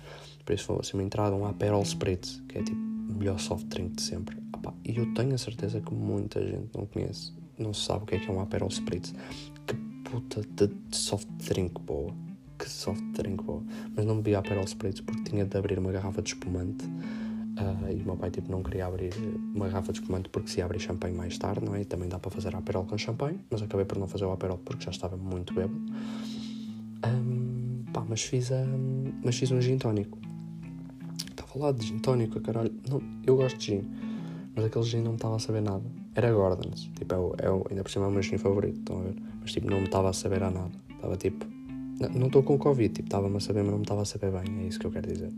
Por 0.45 0.53
isso 0.53 0.65
foi 0.65 0.77
assim 0.79 0.97
uma 0.97 1.03
entrada, 1.03 1.35
um 1.35 1.45
Aperol 1.45 1.83
Spritz, 1.83 2.41
que 2.47 2.57
é 2.57 2.63
tipo 2.63 2.79
o 2.79 3.13
melhor 3.13 3.39
soft 3.39 3.65
drink 3.67 3.95
de 3.95 4.01
sempre. 4.01 4.37
e 4.85 4.97
eu 4.97 5.13
tenho 5.13 5.35
a 5.35 5.37
certeza 5.37 5.81
que 5.81 5.93
muita 5.93 6.41
gente 6.45 6.69
não 6.75 6.85
conhece, 6.85 7.33
não 7.57 7.73
sabe 7.73 8.03
o 8.03 8.07
que 8.07 8.15
é 8.15 8.19
que 8.19 8.29
é 8.29 8.33
um 8.33 8.39
Aperol 8.39 8.69
Spritz. 8.69 9.13
Que 9.67 9.75
puta 10.09 10.41
de 10.41 10.69
soft 10.95 11.27
drink 11.47 11.79
boa. 11.81 12.13
Que 12.57 12.69
soft 12.69 13.03
drink 13.13 13.43
boa. 13.43 13.63
Mas 13.95 14.05
não 14.05 14.17
bebi 14.17 14.35
Aperol 14.35 14.63
Spritz 14.65 15.01
porque 15.01 15.23
tinha 15.29 15.45
de 15.45 15.57
abrir 15.57 15.79
uma 15.79 15.91
garrafa 15.91 16.21
de 16.21 16.29
espumante 16.29 16.85
Uh, 17.51 17.91
e 17.91 18.01
o 18.01 18.05
meu 18.05 18.15
pai 18.15 18.31
tipo, 18.31 18.49
não 18.49 18.63
queria 18.63 18.85
abrir 18.85 19.13
uma 19.53 19.67
garrafa 19.67 19.91
de 19.91 19.99
espumante 19.99 20.29
porque 20.29 20.49
se 20.49 20.61
abre 20.61 20.79
champanhe 20.79 21.15
mais 21.15 21.37
tarde, 21.37 21.65
não 21.65 21.75
é? 21.75 21.81
E 21.81 21.85
também 21.85 22.07
dá 22.07 22.17
para 22.17 22.31
fazer 22.31 22.55
aperol 22.55 22.85
com 22.85 22.97
champanhe, 22.97 23.39
mas 23.49 23.61
acabei 23.61 23.85
por 23.85 23.97
não 23.97 24.07
fazer 24.07 24.25
o 24.25 24.31
aperol 24.31 24.57
porque 24.57 24.85
já 24.85 24.91
estava 24.91 25.17
muito 25.17 25.53
bêbado. 25.53 25.81
Um, 27.05 27.83
pá, 27.91 28.05
mas 28.07 28.21
fiz, 28.21 28.51
um, 28.51 29.11
mas 29.23 29.35
fiz 29.35 29.51
um 29.51 29.59
gin 29.59 29.77
tónico. 29.77 30.17
Estava 31.29 31.65
lá 31.65 31.71
de 31.73 31.87
gin 31.87 31.99
tónico, 31.99 32.39
caralho. 32.39 32.71
Não, 32.89 33.01
eu 33.25 33.35
gosto 33.35 33.57
de 33.57 33.65
gin, 33.65 33.91
mas 34.55 34.65
aquele 34.65 34.85
gin 34.85 35.01
não 35.01 35.11
me 35.11 35.17
estava 35.17 35.35
a 35.35 35.39
saber 35.39 35.61
nada. 35.61 35.83
Era 36.15 36.31
Gordon's, 36.31 36.89
tipo, 36.97 37.13
é 37.13 37.17
o, 37.17 37.35
é 37.37 37.49
o, 37.49 37.65
ainda 37.69 37.83
por 37.83 37.91
cima 37.91 38.05
é 38.05 38.07
o 38.07 38.11
meu 38.11 38.21
gin 38.21 38.37
favorito, 38.37 38.79
estão 38.79 38.99
a 38.99 39.03
ver? 39.03 39.15
Mas 39.41 39.51
tipo, 39.51 39.69
não 39.69 39.79
me 39.79 39.85
estava 39.85 40.09
a 40.09 40.13
saber 40.13 40.41
a 40.43 40.51
nada. 40.51 40.71
Estava 40.89 41.17
tipo, 41.17 41.45
não 42.15 42.27
estou 42.27 42.43
com 42.43 42.57
Covid, 42.57 42.93
tipo, 42.93 43.07
estava-me 43.07 43.35
a 43.35 43.39
saber, 43.41 43.61
mas 43.63 43.71
não 43.71 43.79
me 43.79 43.83
estava 43.83 44.03
a 44.03 44.05
saber 44.05 44.31
bem, 44.31 44.63
é 44.63 44.67
isso 44.67 44.79
que 44.79 44.87
eu 44.87 44.91
quero 44.91 45.11
dizer 45.11 45.31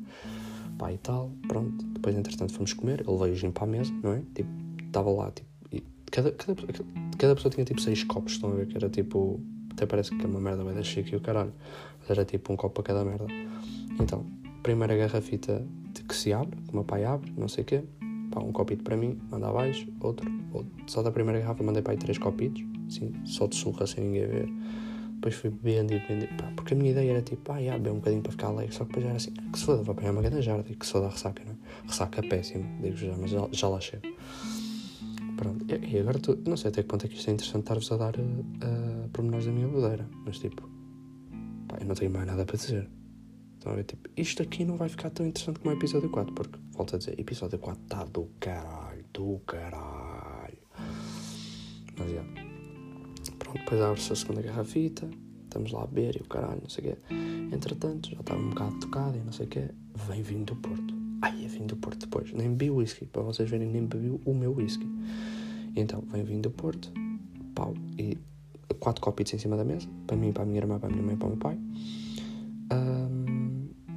pá 0.77 0.91
e 0.91 0.97
tal, 0.97 1.31
pronto. 1.47 1.85
Depois, 1.85 2.15
entretanto, 2.15 2.53
fomos 2.53 2.73
comer, 2.73 3.03
ele 3.07 3.17
veio 3.17 3.35
gin 3.35 3.51
para 3.51 3.63
a 3.63 3.67
mesa, 3.67 3.93
não 4.03 4.13
é? 4.13 4.21
Tipo, 4.33 4.49
estava 4.85 5.09
lá, 5.11 5.31
tipo, 5.31 5.49
e 5.71 5.83
cada, 6.11 6.31
cada, 6.31 6.55
cada 7.17 7.35
pessoa 7.35 7.51
tinha 7.51 7.65
tipo 7.65 7.81
seis 7.81 8.03
copos, 8.03 8.33
estão 8.33 8.51
a 8.51 8.55
ver? 8.55 8.67
Que 8.67 8.77
era 8.77 8.89
tipo, 8.89 9.39
até 9.71 9.85
parece 9.85 10.15
que 10.15 10.23
é 10.23 10.27
uma 10.27 10.39
merda 10.39 10.63
vai 10.63 10.83
chique 10.83 11.13
e 11.13 11.15
o 11.15 11.21
caralho, 11.21 11.53
mas 11.99 12.09
era 12.09 12.25
tipo 12.25 12.53
um 12.53 12.55
copo 12.55 12.81
para 12.81 12.93
cada 12.93 13.05
merda. 13.05 13.25
Então, 13.99 14.25
primeira 14.61 14.95
garrafita 14.95 15.65
que 16.07 16.15
se 16.15 16.33
abre, 16.33 16.59
que 16.61 16.71
o 16.71 16.75
meu 16.75 16.83
pai 16.83 17.05
abre, 17.05 17.31
não 17.37 17.47
sei 17.47 17.63
o 17.63 17.65
quê, 17.65 17.83
pá, 18.31 18.41
um 18.41 18.51
copito 18.51 18.83
para 18.83 18.97
mim, 18.97 19.19
manda 19.29 19.47
abaixo, 19.47 19.87
outro, 20.01 20.29
outro. 20.51 20.71
Só 20.87 21.01
da 21.01 21.11
primeira 21.11 21.39
garrafa 21.39 21.63
mandei 21.63 21.81
para 21.81 21.93
aí 21.93 21.97
três 21.97 22.17
copitos, 22.17 22.63
assim, 22.87 23.13
só 23.25 23.47
de 23.47 23.55
surra 23.55 23.87
sem 23.87 24.03
ninguém 24.03 24.27
ver 24.27 24.49
depois 25.23 25.35
fui 25.35 25.49
bebendo 25.49 25.93
e 25.93 25.99
bebendo, 25.99 26.27
pá, 26.35 26.51
porque 26.53 26.73
a 26.73 26.77
minha 26.77 26.91
ideia 26.91 27.11
era 27.11 27.21
tipo, 27.21 27.49
ah, 27.53 27.61
ia 27.61 27.73
beber 27.73 27.91
um 27.91 27.95
bocadinho 27.95 28.21
para 28.21 28.31
ficar 28.33 28.47
alegre, 28.47 28.75
só 28.75 28.83
que 28.83 28.89
depois 28.89 29.05
era 29.05 29.15
assim, 29.15 29.31
ah, 29.37 29.51
que 29.53 29.59
se 29.59 29.65
foda, 29.65 29.81
vou 29.81 29.93
apanhar 29.93 30.11
uma 30.11 30.21
grande 30.21 30.41
jarda 30.41 30.69
e 30.69 30.75
que 30.75 30.85
se 30.85 30.91
foda 30.91 31.05
a 31.07 31.09
ressaca, 31.09 31.43
não 31.45 31.53
é? 31.53 31.87
Ressaca 31.87 32.19
é 32.19 32.27
péssima, 32.27 32.65
digo 32.81 32.97
já, 32.97 33.15
mas 33.17 33.31
já, 33.31 33.47
já 33.51 33.69
lá 33.69 33.79
chego. 33.79 34.03
Pronto, 35.37 35.65
e, 35.69 35.95
e 35.95 35.99
agora 35.99 36.19
tu, 36.19 36.37
não 36.45 36.57
sei 36.57 36.69
até 36.69 36.83
que 36.83 36.89
ponto 36.89 37.05
é 37.05 37.09
que 37.09 37.15
isto 37.15 37.29
é 37.29 37.33
interessante 37.33 37.61
estar-vos 37.61 37.91
a 37.93 37.97
dar 37.97 38.15
uh, 38.17 39.09
pormenores 39.13 39.45
da 39.45 39.53
minha 39.53 39.67
bodeira, 39.67 40.05
mas 40.25 40.39
tipo, 40.39 40.69
pá, 41.69 41.77
eu 41.79 41.87
não 41.87 41.95
tenho 41.95 42.11
mais 42.11 42.27
nada 42.27 42.43
para 42.43 42.57
dizer. 42.57 42.89
Estão 43.57 43.71
a 43.71 43.75
ver, 43.75 43.85
tipo, 43.85 44.09
isto 44.17 44.43
aqui 44.43 44.65
não 44.65 44.75
vai 44.75 44.89
ficar 44.89 45.09
tão 45.09 45.25
interessante 45.25 45.59
como 45.59 45.73
o 45.73 45.77
episódio 45.77 46.09
4, 46.09 46.33
porque, 46.33 46.59
volto 46.71 46.95
a 46.95 46.99
dizer, 46.99 47.17
episódio 47.17 47.57
4 47.59 47.81
está 47.81 48.03
do 48.03 48.29
caralho, 48.41 49.05
do 49.13 49.39
caralho. 49.47 50.57
Mas, 51.97 52.09
é. 52.09 52.11
Yeah. 52.11 52.52
Depois 53.53 53.81
abre-se 53.81 54.11
a 54.11 54.15
segunda 54.15 54.41
garrafita, 54.41 55.09
estamos 55.43 55.71
lá 55.71 55.83
a 55.83 55.87
beber 55.87 56.17
e 56.17 56.21
o 56.21 56.27
caralho, 56.27 56.61
não 56.61 56.69
sei 56.69 56.83
o 56.83 56.87
quê. 56.87 56.97
Entretanto, 57.53 58.09
já 58.09 58.19
estava 58.19 58.39
um 58.39 58.49
bocado 58.49 58.79
tocado 58.79 59.17
e 59.17 59.21
não 59.21 59.31
sei 59.31 59.45
o 59.45 59.49
quê. 59.49 59.69
Vem 60.07 60.21
vindo 60.21 60.53
do 60.53 60.55
Porto. 60.55 60.93
Ai, 61.21 61.45
é 61.45 61.47
vindo 61.47 61.67
do 61.67 61.77
Porto 61.77 62.01
depois. 62.01 62.33
Nem 62.33 62.49
bebi 62.49 62.71
whisky, 62.71 63.05
para 63.05 63.21
vocês 63.21 63.49
verem, 63.49 63.69
nem 63.69 63.85
bebi 63.85 64.19
o 64.25 64.33
meu 64.33 64.53
whisky. 64.53 64.87
Então, 65.75 66.03
vem 66.11 66.23
vindo 66.23 66.43
do 66.43 66.51
Porto, 66.51 66.91
pau, 67.55 67.73
e 67.97 68.17
quatro 68.79 69.01
copitos 69.01 69.33
em 69.33 69.37
cima 69.37 69.55
da 69.55 69.63
mesa, 69.63 69.87
para 70.05 70.17
mim, 70.17 70.31
para 70.31 70.43
a 70.43 70.45
minha 70.45 70.59
irmã, 70.59 70.77
para 70.79 70.89
a 70.89 70.91
minha 70.91 71.03
mãe 71.03 71.15
e 71.15 71.17
para 71.17 71.27
o 71.27 71.29
meu 71.29 71.39
pai. 71.39 71.57
Um, 72.73 73.22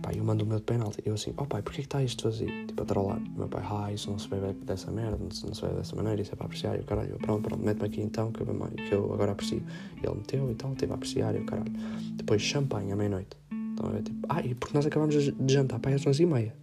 Pá, 0.06 0.12
eu 0.14 0.22
mando 0.22 0.44
o 0.44 0.46
meu 0.46 0.58
de 0.58 0.62
penalti. 0.62 1.02
Eu 1.04 1.14
assim, 1.14 1.34
oh 1.36 1.44
pai, 1.44 1.62
porquê 1.62 1.78
que 1.78 1.88
está 1.88 2.00
isto 2.00 2.30
vazio? 2.30 2.46
Tipo, 2.68 2.80
a 2.84 2.86
trollar. 2.86 3.18
O 3.18 3.38
meu 3.38 3.48
pai, 3.48 3.64
ah, 3.68 3.92
isso 3.92 4.08
não 4.08 4.16
se 4.20 4.28
bebe 4.28 4.52
dessa 4.64 4.88
merda, 4.88 5.18
não 5.18 5.32
se, 5.32 5.60
bebe 5.60 5.74
dessa 5.74 5.96
maneira, 5.96 6.22
isso 6.22 6.32
é 6.32 6.36
para 6.36 6.46
apreciar. 6.46 6.76
E 6.76 6.80
o 6.80 6.84
caralho, 6.84 7.10
eu, 7.10 7.18
pronto, 7.18 7.42
pronto, 7.42 7.64
mete-me 7.64 7.86
aqui 7.86 8.02
então, 8.02 8.30
que 8.30 8.40
eu, 8.40 8.46
que 8.46 8.92
eu 8.92 9.12
agora 9.12 9.32
aprecio. 9.32 9.60
E 10.00 10.06
ele 10.06 10.14
meteu 10.14 10.48
e 10.48 10.54
tal, 10.54 10.72
teve 10.76 10.92
a 10.92 10.94
apreciar 10.94 11.34
e 11.34 11.40
o 11.40 11.44
caralho. 11.44 11.72
Depois, 12.12 12.40
champanhe 12.40 12.92
à 12.92 12.96
meia-noite. 12.96 13.36
Então, 13.50 13.96
é 13.96 14.02
tipo, 14.02 14.24
ah, 14.28 14.40
e 14.42 14.54
porque 14.54 14.76
nós 14.76 14.86
acabamos 14.86 15.16
de 15.16 15.52
jantar, 15.52 15.80
pai, 15.80 15.94
às 15.94 16.06
11 16.06 16.22
e 16.22 16.26
meia. 16.26 16.54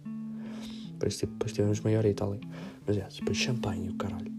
Depois, 0.92 1.18
tipo, 1.18 1.32
depois 1.34 1.52
tivemos 1.52 1.80
meia 1.80 1.98
hora 1.98 2.08
e 2.08 2.14
tal. 2.14 2.38
Mas 2.86 2.96
é, 2.96 3.06
depois 3.14 3.36
champanhe 3.36 3.88
e 3.88 3.90
o 3.90 3.94
caralho. 3.96 4.32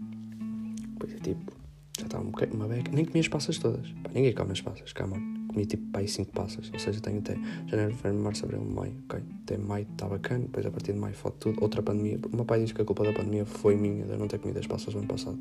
Depois 0.94 1.14
é 1.14 1.18
tipo, 1.18 1.52
já 1.96 2.06
estava 2.06 2.24
um 2.24 2.32
uma 2.54 2.66
beca. 2.66 2.90
Nem 2.90 3.04
comi 3.04 3.20
as 3.20 3.28
passas 3.28 3.56
todas. 3.56 3.88
Pá, 4.02 4.10
ninguém 4.12 4.34
come 4.34 4.50
as 4.50 4.60
passas, 4.60 4.92
mano 5.08 5.35
comi 5.56 5.64
tipo 5.64 5.90
pai 5.90 6.06
5 6.06 6.32
passas, 6.32 6.70
ou 6.70 6.78
seja, 6.78 7.00
tenho 7.00 7.18
até 7.18 7.34
janeiro, 7.66 7.94
fevereiro, 7.94 8.22
março, 8.22 8.44
abril, 8.44 8.60
maio, 8.62 8.92
ok? 9.08 9.22
Até 9.42 9.56
maio 9.56 9.86
está 9.90 10.06
bacana, 10.06 10.40
depois 10.40 10.66
a 10.66 10.70
partir 10.70 10.92
de 10.92 10.98
maio 10.98 11.14
foto 11.14 11.36
tudo. 11.38 11.62
Outra 11.62 11.82
pandemia, 11.82 12.18
o 12.30 12.36
meu 12.36 12.44
pai 12.44 12.60
diz 12.60 12.72
que 12.72 12.82
a 12.82 12.84
culpa 12.84 13.04
da 13.04 13.12
pandemia 13.12 13.46
foi 13.46 13.74
minha, 13.74 14.04
de 14.04 14.12
eu 14.12 14.18
não 14.18 14.28
ter 14.28 14.38
comido 14.38 14.58
as 14.58 14.66
passas 14.66 14.92
no 14.92 15.00
ano 15.00 15.08
passado, 15.08 15.38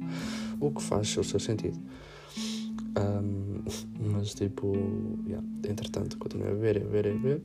o 0.62 0.72
que 0.72 0.81
faz 0.81 1.17
o 1.17 1.24
seu 1.24 1.39
sentido. 1.39 1.77
Um, 2.98 3.62
mas 4.13 4.34
tipo, 4.34 4.74
yeah, 5.27 5.45
entretanto, 5.67 6.17
continuei 6.17 6.51
a 6.51 6.55
beber, 6.55 6.77
a 6.77 6.79
beber, 6.79 7.07
a 7.07 7.13
beber. 7.13 7.41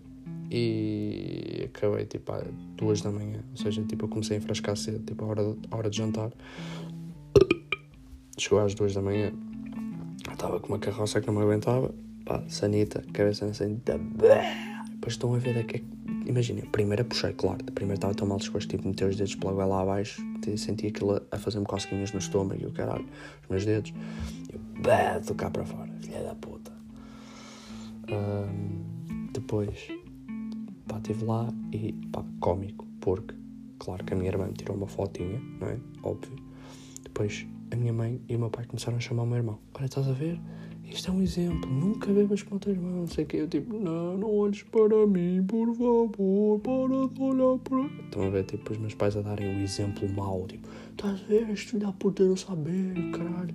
e 0.48 1.64
acabei 1.64 2.06
tipo 2.06 2.30
às 2.30 2.46
duas 2.76 3.00
da 3.00 3.10
manhã. 3.10 3.40
Ou 3.50 3.56
seja, 3.56 3.82
tipo, 3.82 4.04
eu 4.04 4.08
comecei 4.08 4.36
a 4.36 4.38
enfrascar 4.38 4.76
cedo, 4.76 5.04
tipo, 5.04 5.24
a 5.24 5.28
hora, 5.28 5.56
a 5.72 5.76
hora 5.76 5.90
de 5.90 5.96
jantar. 5.96 6.30
Chegou 8.38 8.60
às 8.60 8.74
duas 8.74 8.94
da 8.94 9.02
manhã, 9.02 9.32
estava 10.30 10.60
com 10.60 10.68
uma 10.68 10.78
carroça 10.78 11.20
que 11.20 11.26
não 11.26 11.34
me 11.34 11.42
aguentava, 11.42 11.92
pá, 12.30 12.40
sanita, 12.46 13.02
cabeça 13.12 13.44
na 13.44 13.52
sanita, 13.52 13.98
depois 13.98 15.14
estão 15.14 15.34
a 15.34 15.38
ver 15.38 15.54
daqui. 15.54 15.84
Imaginem, 16.26 16.64
primeiro 16.66 17.02
a 17.02 17.04
puxei, 17.04 17.32
claro, 17.32 17.58
primeiro 17.74 17.96
estava 17.96 18.14
tão 18.14 18.28
mal 18.28 18.38
disposto, 18.38 18.68
tipo, 18.68 18.86
meter 18.86 19.08
os 19.08 19.16
dedos 19.16 19.34
pela 19.34 19.52
goela 19.52 19.82
abaixo, 19.82 20.22
senti 20.56 20.86
aquilo 20.86 21.20
a 21.32 21.38
fazer-me 21.38 21.66
cosquinhas 21.66 22.12
no 22.12 22.20
estômago 22.20 22.62
e 22.62 22.66
o 22.66 22.72
caralho, 22.72 23.04
os 23.42 23.48
meus 23.48 23.64
dedos, 23.64 23.92
eu, 24.52 24.60
bah, 24.80 25.18
tô 25.26 25.34
cá 25.34 25.50
para 25.50 25.64
fora, 25.64 25.90
filha 26.00 26.22
da 26.22 26.34
puta. 26.36 26.70
Um, 28.12 29.26
depois, 29.32 29.88
pá, 30.86 30.98
estive 30.98 31.24
lá 31.24 31.48
e, 31.72 31.92
pá, 32.12 32.24
cómico, 32.38 32.86
porque, 33.00 33.34
claro 33.80 34.04
que 34.04 34.14
a 34.14 34.16
minha 34.16 34.30
irmã 34.30 34.46
me 34.46 34.52
tirou 34.52 34.76
uma 34.76 34.86
fotinha, 34.86 35.40
não 35.60 35.68
é? 35.68 35.76
Óbvio. 36.04 36.36
Depois, 37.02 37.44
a 37.72 37.76
minha 37.76 37.92
mãe 37.92 38.20
e 38.28 38.36
o 38.36 38.38
meu 38.38 38.50
pai 38.50 38.66
começaram 38.66 38.98
a 38.98 39.00
chamar 39.00 39.24
o 39.24 39.26
meu 39.26 39.38
irmão. 39.38 39.58
Olha, 39.74 39.86
estás 39.86 40.06
a 40.06 40.12
ver? 40.12 40.40
Isto 40.90 41.10
é 41.10 41.14
um 41.14 41.22
exemplo, 41.22 41.70
nunca 41.70 42.12
bebas 42.12 42.42
com 42.42 42.56
o 42.56 42.58
teu 42.58 42.72
irmão, 42.72 42.90
não 42.90 43.06
sei 43.06 43.24
que. 43.24 43.36
Eu 43.36 43.48
tipo, 43.48 43.78
não, 43.78 44.18
não 44.18 44.34
olhes 44.34 44.62
para 44.64 45.06
mim, 45.06 45.44
por 45.46 45.72
favor, 45.74 46.58
para 46.58 47.08
de 47.08 47.22
olhar 47.22 47.58
para. 47.58 48.04
Estão 48.04 48.26
a 48.26 48.30
ver, 48.30 48.44
tipo, 48.44 48.72
os 48.72 48.78
meus 48.78 48.94
pais 48.94 49.16
a 49.16 49.22
darem 49.22 49.56
o 49.56 49.62
exemplo 49.62 50.08
mau, 50.08 50.46
tipo, 50.48 50.68
estás 50.90 51.20
a 51.20 51.26
ver, 51.26 51.48
este 51.50 51.68
filho 51.68 51.86
da 51.86 51.92
puta 51.92 52.24
não 52.24 52.36
saber, 52.36 52.94
caralho. 53.12 53.54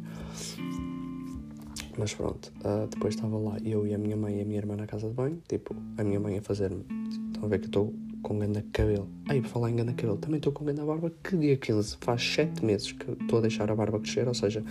Mas 1.97 2.13
pronto, 2.13 2.53
uh, 2.59 2.87
depois 2.87 3.15
estava 3.15 3.37
lá 3.37 3.57
eu 3.63 3.85
e 3.85 3.93
a 3.93 3.97
minha 3.97 4.15
mãe 4.15 4.39
e 4.39 4.41
a 4.41 4.45
minha 4.45 4.57
irmã 4.57 4.75
na 4.77 4.87
casa 4.87 5.07
de 5.07 5.13
banho, 5.13 5.41
tipo, 5.47 5.75
a 5.97 6.03
minha 6.03 6.19
mãe 6.19 6.37
a 6.37 6.41
fazer-me. 6.41 6.85
Estão 7.33 7.43
a 7.43 7.47
ver 7.47 7.59
que 7.59 7.65
eu 7.65 7.69
estou 7.69 7.93
com 8.21 8.39
ganda 8.39 8.65
cabelo. 8.71 9.09
Aí, 9.29 9.41
por 9.41 9.49
falar 9.49 9.69
em 9.69 9.75
ganda 9.75 9.93
cabelo, 9.93 10.17
também 10.17 10.37
estou 10.37 10.51
com 10.51 10.65
ganda 10.65 10.85
barba, 10.85 11.11
que 11.23 11.37
dia 11.37 11.57
15, 11.57 11.97
faz 11.99 12.21
7 12.21 12.65
meses 12.65 12.91
que 12.93 13.11
estou 13.11 13.39
a 13.39 13.41
deixar 13.41 13.69
a 13.69 13.75
barba 13.75 13.99
crescer, 13.99 14.27
ou 14.27 14.33
seja 14.33 14.63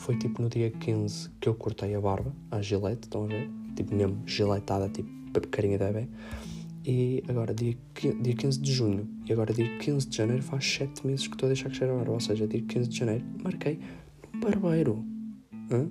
foi 0.00 0.16
tipo 0.16 0.40
no 0.40 0.48
dia 0.48 0.70
15 0.70 1.28
que 1.38 1.48
eu 1.48 1.54
cortei 1.54 1.94
a 1.94 2.00
barba, 2.00 2.34
a 2.50 2.62
gilete, 2.62 3.02
estão 3.02 3.24
a 3.24 3.26
ver? 3.26 3.50
Tipo 3.76 3.94
mesmo 3.94 4.22
giletada, 4.26 4.88
tipo 4.88 5.10
carinha 5.48 5.76
de 5.76 5.84
bebê. 5.84 6.08
E 6.86 7.22
agora, 7.28 7.52
dia, 7.52 7.76
dia 8.22 8.34
15 8.34 8.60
de 8.60 8.72
junho 8.72 9.06
e 9.28 9.32
agora 9.32 9.52
dia 9.52 9.78
15 9.78 10.08
de 10.08 10.16
janeiro, 10.16 10.42
faz 10.42 10.64
7 10.64 11.06
meses 11.06 11.28
que 11.28 11.34
estou 11.34 11.46
a 11.46 11.50
deixar 11.50 11.68
crescer 11.68 11.90
a 11.90 11.94
barba. 11.94 12.12
Ou 12.12 12.20
seja, 12.20 12.46
dia 12.46 12.62
15 12.62 12.88
de 12.88 12.96
janeiro, 12.96 13.24
marquei 13.44 13.78
no 14.32 14.40
barbeiro. 14.40 15.04
Hã? 15.70 15.86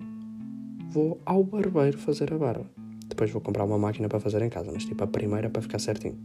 Vou 0.90 1.22
ao 1.24 1.44
barbeiro 1.44 2.00
fazer 2.00 2.34
a 2.34 2.38
barba. 2.38 2.66
Depois 3.08 3.30
vou 3.30 3.42
comprar 3.42 3.64
uma 3.64 3.78
máquina 3.78 4.10
para 4.10 4.20
fazer 4.20 4.42
em 4.42 4.50
casa, 4.50 4.72
mas 4.74 4.86
tipo 4.86 5.04
a 5.04 5.08
primeira 5.08 5.52
para 5.52 5.62
ficar 5.62 5.78
certinho. 5.78 6.18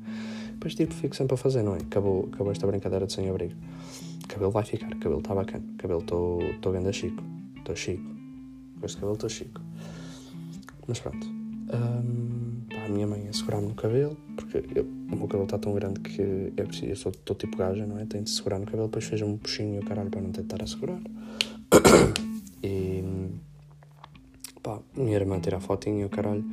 Depois 0.52 0.74
tipo 0.74 0.94
fico 0.94 1.14
sempre 1.14 1.34
a 1.34 1.36
fazer, 1.36 1.62
não 1.62 1.74
é? 1.74 1.78
Acabou, 1.78 2.30
acabou 2.32 2.50
esta 2.50 2.66
brincadeira 2.66 3.06
de 3.06 3.12
sem 3.12 3.28
abrigo. 3.28 3.54
Cabelo 4.26 4.50
vai 4.50 4.64
ficar, 4.64 4.88
cabelo 4.88 5.18
está 5.18 5.34
bacana, 5.34 5.64
cabelo 5.76 6.00
estou 6.00 6.72
ganda 6.72 6.90
chico 6.90 7.22
estou 7.64 7.74
chico. 7.74 8.04
Com 8.78 8.86
este 8.86 8.96
cabelo 8.98 9.14
estou 9.14 9.30
chico. 9.30 9.60
Mas 10.86 11.00
pronto. 11.00 11.26
Um, 11.26 12.66
pá, 12.68 12.84
a 12.84 12.88
minha 12.88 13.06
mãe 13.06 13.26
a 13.26 13.32
segurar-me 13.32 13.68
no 13.68 13.74
cabelo, 13.74 14.16
porque 14.36 14.62
eu, 14.74 14.84
o 14.84 15.16
meu 15.16 15.26
cabelo 15.26 15.44
está 15.44 15.58
tão 15.58 15.72
grande 15.74 16.00
que 16.00 16.52
eu 16.54 16.66
preciso, 16.66 16.86
eu 16.86 16.96
sou, 16.96 17.12
estou 17.12 17.34
tipo 17.34 17.56
gaja, 17.56 17.86
não 17.86 17.98
é? 17.98 18.04
Tenho 18.04 18.24
de 18.24 18.30
segurar 18.30 18.58
no 18.58 18.66
cabelo, 18.66 18.86
depois 18.86 19.04
fez 19.06 19.22
um 19.22 19.38
puxinho 19.38 19.76
e 19.76 19.78
o 19.78 19.84
caralho 19.84 20.10
para 20.10 20.20
não 20.20 20.30
tentar 20.30 20.62
a 20.62 20.66
segurar. 20.66 21.00
E 22.62 23.02
pá, 24.62 24.80
minha 24.96 25.16
irmã 25.16 25.40
tira 25.40 25.56
a 25.56 25.60
fotinha 25.60 26.02
e 26.02 26.04
o 26.04 26.10
caralho. 26.10 26.44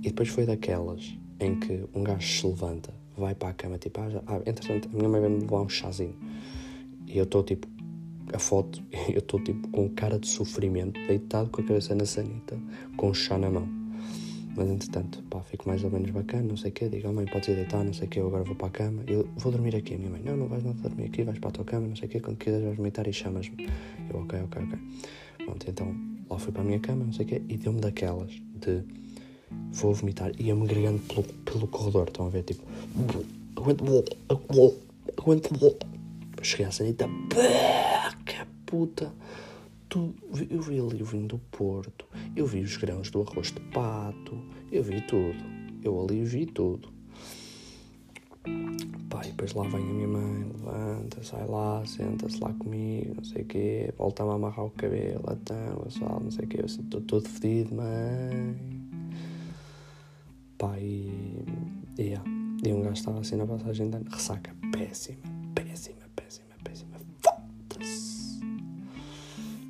E 0.00 0.08
depois 0.08 0.28
foi 0.28 0.44
daquelas 0.44 1.16
em 1.38 1.58
que 1.58 1.84
um 1.94 2.02
gajo 2.02 2.26
se 2.26 2.46
levanta, 2.46 2.92
vai 3.16 3.34
para 3.34 3.50
a 3.50 3.52
cama, 3.52 3.78
tipo, 3.78 4.00
ah, 4.00 4.10
já, 4.10 4.22
ah 4.26 4.40
entretanto, 4.46 4.88
a 4.92 4.96
minha 4.96 5.08
mãe 5.08 5.20
vai-me 5.20 5.40
levar 5.40 5.60
um 5.60 5.68
chazinho. 5.68 6.16
E 7.06 7.18
eu 7.18 7.24
estou 7.24 7.42
tipo 7.42 7.68
a 8.32 8.38
foto, 8.38 8.82
eu 9.08 9.18
estou 9.18 9.40
tipo 9.40 9.68
com 9.68 9.88
cara 9.90 10.18
de 10.18 10.28
sofrimento, 10.28 11.00
deitado 11.06 11.50
com 11.50 11.60
a 11.60 11.64
cabeça 11.64 11.94
na 11.94 12.06
sanita, 12.06 12.58
com 12.96 13.10
o 13.10 13.14
chá 13.14 13.38
na 13.38 13.50
mão. 13.50 13.68
Mas 14.54 14.68
entretanto, 14.68 15.22
pá, 15.30 15.40
fico 15.40 15.66
mais 15.66 15.82
ou 15.82 15.90
menos 15.90 16.10
bacana, 16.10 16.42
não 16.42 16.56
sei 16.58 16.70
o 16.70 16.74
quê, 16.74 16.88
digo, 16.88 17.08
oh, 17.08 17.12
mãe, 17.12 17.24
podes 17.24 17.48
ir 17.48 17.56
deitar, 17.56 17.82
não 17.82 17.94
sei 17.94 18.06
o 18.06 18.10
quê, 18.10 18.20
eu 18.20 18.26
agora 18.26 18.44
vou 18.44 18.54
para 18.54 18.66
a 18.66 18.70
cama, 18.70 19.02
eu 19.06 19.26
vou 19.36 19.50
dormir 19.50 19.74
aqui, 19.74 19.94
a 19.94 19.98
minha 19.98 20.10
mãe, 20.10 20.20
não, 20.22 20.36
não 20.36 20.46
vais 20.46 20.62
nada 20.62 20.76
dormir 20.78 21.06
aqui, 21.06 21.22
vais 21.22 21.38
para 21.38 21.48
a 21.48 21.52
tua 21.52 21.64
cama, 21.64 21.88
não 21.88 21.96
sei 21.96 22.06
o 22.06 22.10
quê, 22.10 22.20
quando 22.20 22.36
quiseres 22.36 22.64
vais 22.64 22.76
vomitar 22.76 23.08
e 23.08 23.12
chamas-me. 23.14 23.66
Eu, 24.10 24.20
ok, 24.20 24.40
ok, 24.42 24.62
ok. 24.62 24.78
Pronto, 25.46 25.70
então 25.70 25.96
lá 26.28 26.38
fui 26.38 26.52
para 26.52 26.60
a 26.60 26.64
minha 26.66 26.80
cama, 26.80 27.04
não 27.04 27.12
sei 27.14 27.24
o 27.24 27.28
quê, 27.28 27.42
e 27.48 27.56
deu-me 27.56 27.80
daquelas 27.80 28.30
de 28.30 28.82
vou 29.72 29.94
vomitar, 29.94 30.30
ia-me 30.38 30.66
gregando 30.66 30.98
pelo, 31.00 31.22
pelo 31.22 31.66
corredor, 31.66 32.08
estão 32.08 32.26
a 32.26 32.28
ver, 32.28 32.42
tipo, 32.42 32.62
aguento, 33.56 33.84
aguento, 35.16 35.76
cheguei 36.42 36.66
à 36.66 36.70
sanita, 36.70 37.08
puta. 38.72 39.12
Tu, 39.90 40.14
eu 40.48 40.62
vi 40.62 40.80
ali 40.80 41.02
o 41.02 41.04
vinho 41.04 41.28
do 41.28 41.38
Porto, 41.38 42.06
eu 42.34 42.46
vi 42.46 42.62
os 42.62 42.78
grãos 42.78 43.10
do 43.10 43.20
arroz 43.20 43.52
de 43.52 43.60
pato, 43.60 44.38
eu 44.72 44.82
vi 44.82 45.02
tudo. 45.02 45.44
Eu 45.84 46.02
ali 46.02 46.24
vi 46.24 46.46
tudo. 46.46 46.88
Pai, 49.10 49.26
depois 49.26 49.52
lá 49.52 49.64
vem 49.64 49.82
a 49.82 49.92
minha 49.92 50.08
mãe, 50.08 50.44
levanta, 50.44 51.22
sai 51.22 51.46
lá, 51.46 51.84
senta-se 51.84 52.40
lá 52.40 52.54
comigo, 52.54 53.16
não 53.16 53.24
sei 53.24 53.42
o 53.42 53.44
quê, 53.44 53.94
volta-me 53.98 54.30
a 54.30 54.34
amarrar 54.34 54.64
o 54.64 54.70
cabelo, 54.70 55.24
então, 55.30 55.90
sal, 55.90 56.20
não 56.24 56.30
sei 56.30 56.46
o 56.46 56.48
quê, 56.48 56.60
eu 56.60 56.66
estou 56.66 57.00
todo 57.02 57.28
fedido, 57.28 57.74
mãe. 57.74 58.56
Pai, 60.56 60.80
e, 60.80 61.44
yeah. 61.98 62.24
e 62.64 62.72
um 62.72 62.80
gajo 62.80 62.94
estava 62.94 63.20
assim 63.20 63.36
na 63.36 63.46
passagem 63.46 63.90
de 63.90 63.96
ano, 63.96 64.06
ressaca 64.10 64.56
péssima, 64.72 65.18
péssima 65.18 65.31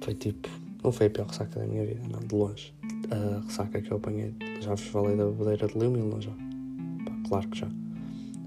Foi 0.02 0.14
tipo. 0.14 0.48
Não 0.82 0.90
foi 0.90 1.06
a 1.06 1.10
pior 1.10 1.28
ressaca 1.28 1.60
da 1.60 1.66
minha 1.66 1.86
vida, 1.86 2.00
não, 2.10 2.18
de 2.18 2.34
longe. 2.34 2.74
A 3.10 3.40
ressaca 3.46 3.80
que 3.80 3.92
eu 3.92 3.98
apanhei. 3.98 4.34
Já 4.60 4.70
vos 4.70 4.82
falei 4.82 5.16
da 5.16 5.26
bodeira 5.26 5.68
de 5.68 5.78
Leomil, 5.78 6.06
não 6.06 6.20
já? 6.20 6.32
Pá, 7.04 7.28
claro 7.28 7.48
que 7.48 7.58
já. 7.58 7.68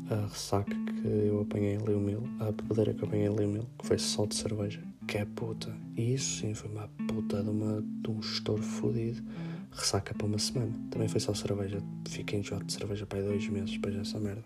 A 0.09 0.27
ressaca 0.27 0.75
que 0.75 1.07
eu 1.07 1.41
apanhei 1.41 1.75
em 1.75 1.77
Leomil, 1.77 2.23
a 2.41 2.51
bodeira 2.51 2.93
que 2.93 3.01
eu 3.01 3.07
apanhei 3.07 3.27
em 3.27 3.29
Leomil, 3.29 3.65
que 3.79 3.87
foi 3.87 3.97
só 3.97 4.25
de 4.25 4.35
cerveja. 4.35 4.83
Que 5.07 5.19
é 5.19 5.25
puta. 5.25 5.73
E 5.95 6.13
isso 6.15 6.41
sim 6.41 6.53
foi 6.53 6.69
uma 6.69 6.89
puta 7.07 7.41
de, 7.41 7.49
uma, 7.49 7.81
de 7.81 8.11
um 8.11 8.19
estouro 8.19 8.61
fodido. 8.61 9.23
Ressaca 9.71 10.13
para 10.13 10.27
uma 10.27 10.37
semana. 10.37 10.73
Também 10.91 11.07
foi 11.07 11.21
só 11.21 11.33
cerveja. 11.33 11.81
Fiquei 12.09 12.39
enjoado 12.39 12.65
de 12.65 12.73
cerveja 12.73 13.05
para 13.05 13.19
aí 13.19 13.25
dois 13.25 13.47
meses 13.47 13.71
depois 13.71 13.95
dessa 13.95 14.19
merda. 14.19 14.43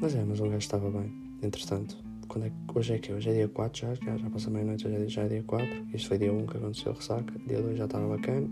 Mas 0.00 0.12
é, 0.16 0.24
mas 0.24 0.40
o 0.40 0.44
gajo 0.44 0.56
estava 0.56 0.90
bem. 0.90 1.12
Entretanto, 1.40 2.03
quando 2.26 2.46
é 2.46 2.50
que, 2.50 2.78
hoje 2.78 2.94
é 2.94 2.98
que 2.98 3.12
Hoje 3.12 3.30
é 3.30 3.32
dia 3.32 3.48
4 3.48 3.80
já, 3.80 3.94
já, 3.94 4.16
já 4.16 4.30
passa 4.30 4.50
meia-noite, 4.50 4.84
já, 4.84 5.06
já 5.06 5.22
é 5.22 5.28
dia 5.28 5.42
4. 5.42 5.68
Isto 5.94 6.08
foi 6.08 6.18
dia 6.18 6.32
1 6.32 6.46
que 6.46 6.56
aconteceu 6.56 6.92
a 6.92 6.94
ressaca. 6.94 7.34
Dia 7.46 7.60
2 7.62 7.78
já 7.78 7.84
estava 7.84 8.08
bacana. 8.08 8.48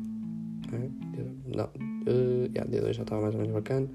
É? 0.72 1.16
Dia, 1.16 1.26
não, 1.56 1.64
uh, 1.64 2.50
yeah, 2.54 2.70
dia 2.70 2.80
2 2.80 2.96
já 2.96 3.02
estava 3.02 3.22
mais 3.22 3.34
ou 3.34 3.40
menos 3.40 3.54
bacana. 3.54 3.88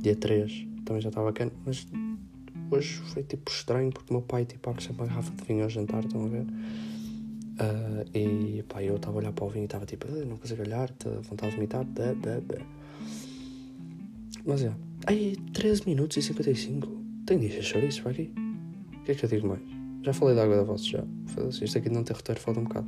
Dia 0.00 0.16
3 0.16 0.66
também 0.84 1.02
já 1.02 1.08
estava 1.08 1.26
bacana. 1.26 1.52
Mas 1.64 1.86
hoje 2.70 2.94
foi 3.12 3.22
tipo 3.22 3.50
estranho 3.50 3.90
porque 3.92 4.12
o 4.12 4.16
meu 4.16 4.22
pai 4.22 4.44
tipo, 4.44 4.68
abre 4.68 4.82
sempre 4.82 5.02
uma 5.02 5.08
garrafa 5.08 5.30
de 5.30 5.44
vinho 5.44 5.62
ao 5.64 5.70
jantar, 5.70 6.04
estão 6.04 6.24
a 6.24 6.28
ver? 6.28 6.46
Uh, 7.52 8.16
e 8.16 8.62
pá, 8.62 8.82
eu 8.82 8.96
estava 8.96 9.16
a 9.16 9.18
olhar 9.18 9.32
para 9.32 9.44
o 9.44 9.48
vinho 9.48 9.64
e 9.64 9.66
estava 9.66 9.84
tipo, 9.86 10.06
ah, 10.08 10.24
não 10.24 10.36
consigo 10.36 10.62
olhar, 10.62 10.90
vontade 11.22 11.50
de 11.50 11.56
vomitar. 11.56 11.84
Blá, 11.84 12.14
blá, 12.14 12.40
blá. 12.40 12.66
Mas 14.44 14.62
é. 14.62 14.72
Aí, 15.06 15.36
13 15.52 15.86
minutos 15.86 16.16
e 16.16 16.22
55. 16.22 16.88
Tem 17.26 17.38
de 17.38 17.62
chouriços 17.62 18.00
para 18.00 18.12
aqui. 18.12 18.41
O 19.02 19.04
que 19.04 19.10
é 19.10 19.14
que 19.16 19.24
eu 19.24 19.28
digo 19.28 19.48
mais? 19.48 19.60
Já 20.04 20.12
falei 20.12 20.36
da 20.36 20.44
água 20.44 20.58
da 20.58 20.62
voz, 20.62 20.86
já. 20.86 21.02
Isto 21.60 21.76
aqui 21.76 21.90
não 21.90 22.04
ter 22.04 22.12
roteiro 22.12 22.40
falta 22.40 22.60
um 22.60 22.64
bocado. 22.64 22.86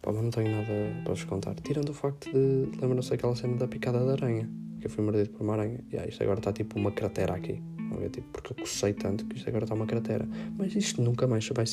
Pá, 0.00 0.12
mas 0.12 0.22
não 0.22 0.30
tenho 0.30 0.52
nada 0.52 0.68
para 1.02 1.14
vos 1.14 1.24
contar. 1.24 1.56
Tirando 1.56 1.88
o 1.88 1.92
facto 1.92 2.30
de. 2.30 2.78
Lembram-se 2.80 3.10
daquela 3.10 3.34
cena 3.34 3.56
da 3.56 3.66
picada 3.66 4.06
da 4.06 4.12
aranha? 4.12 4.48
Que 4.80 4.86
eu 4.86 4.90
fui 4.90 5.02
mordido 5.02 5.30
por 5.30 5.42
uma 5.42 5.54
aranha. 5.54 5.80
E 5.90 5.94
yeah, 5.94 6.08
isto 6.08 6.22
agora 6.22 6.38
está 6.38 6.52
tipo 6.52 6.78
uma 6.78 6.92
cratera 6.92 7.34
aqui. 7.34 7.60
Ver, 7.98 8.10
tipo, 8.10 8.28
porque 8.32 8.52
eu 8.52 8.56
cocei 8.56 8.92
tanto 8.92 9.26
que 9.26 9.36
isto 9.36 9.48
agora 9.48 9.64
está 9.64 9.74
uma 9.74 9.86
cratera. 9.86 10.28
Mas 10.56 10.76
isto 10.76 11.02
nunca 11.02 11.26
mais 11.26 11.48
vai 11.48 11.66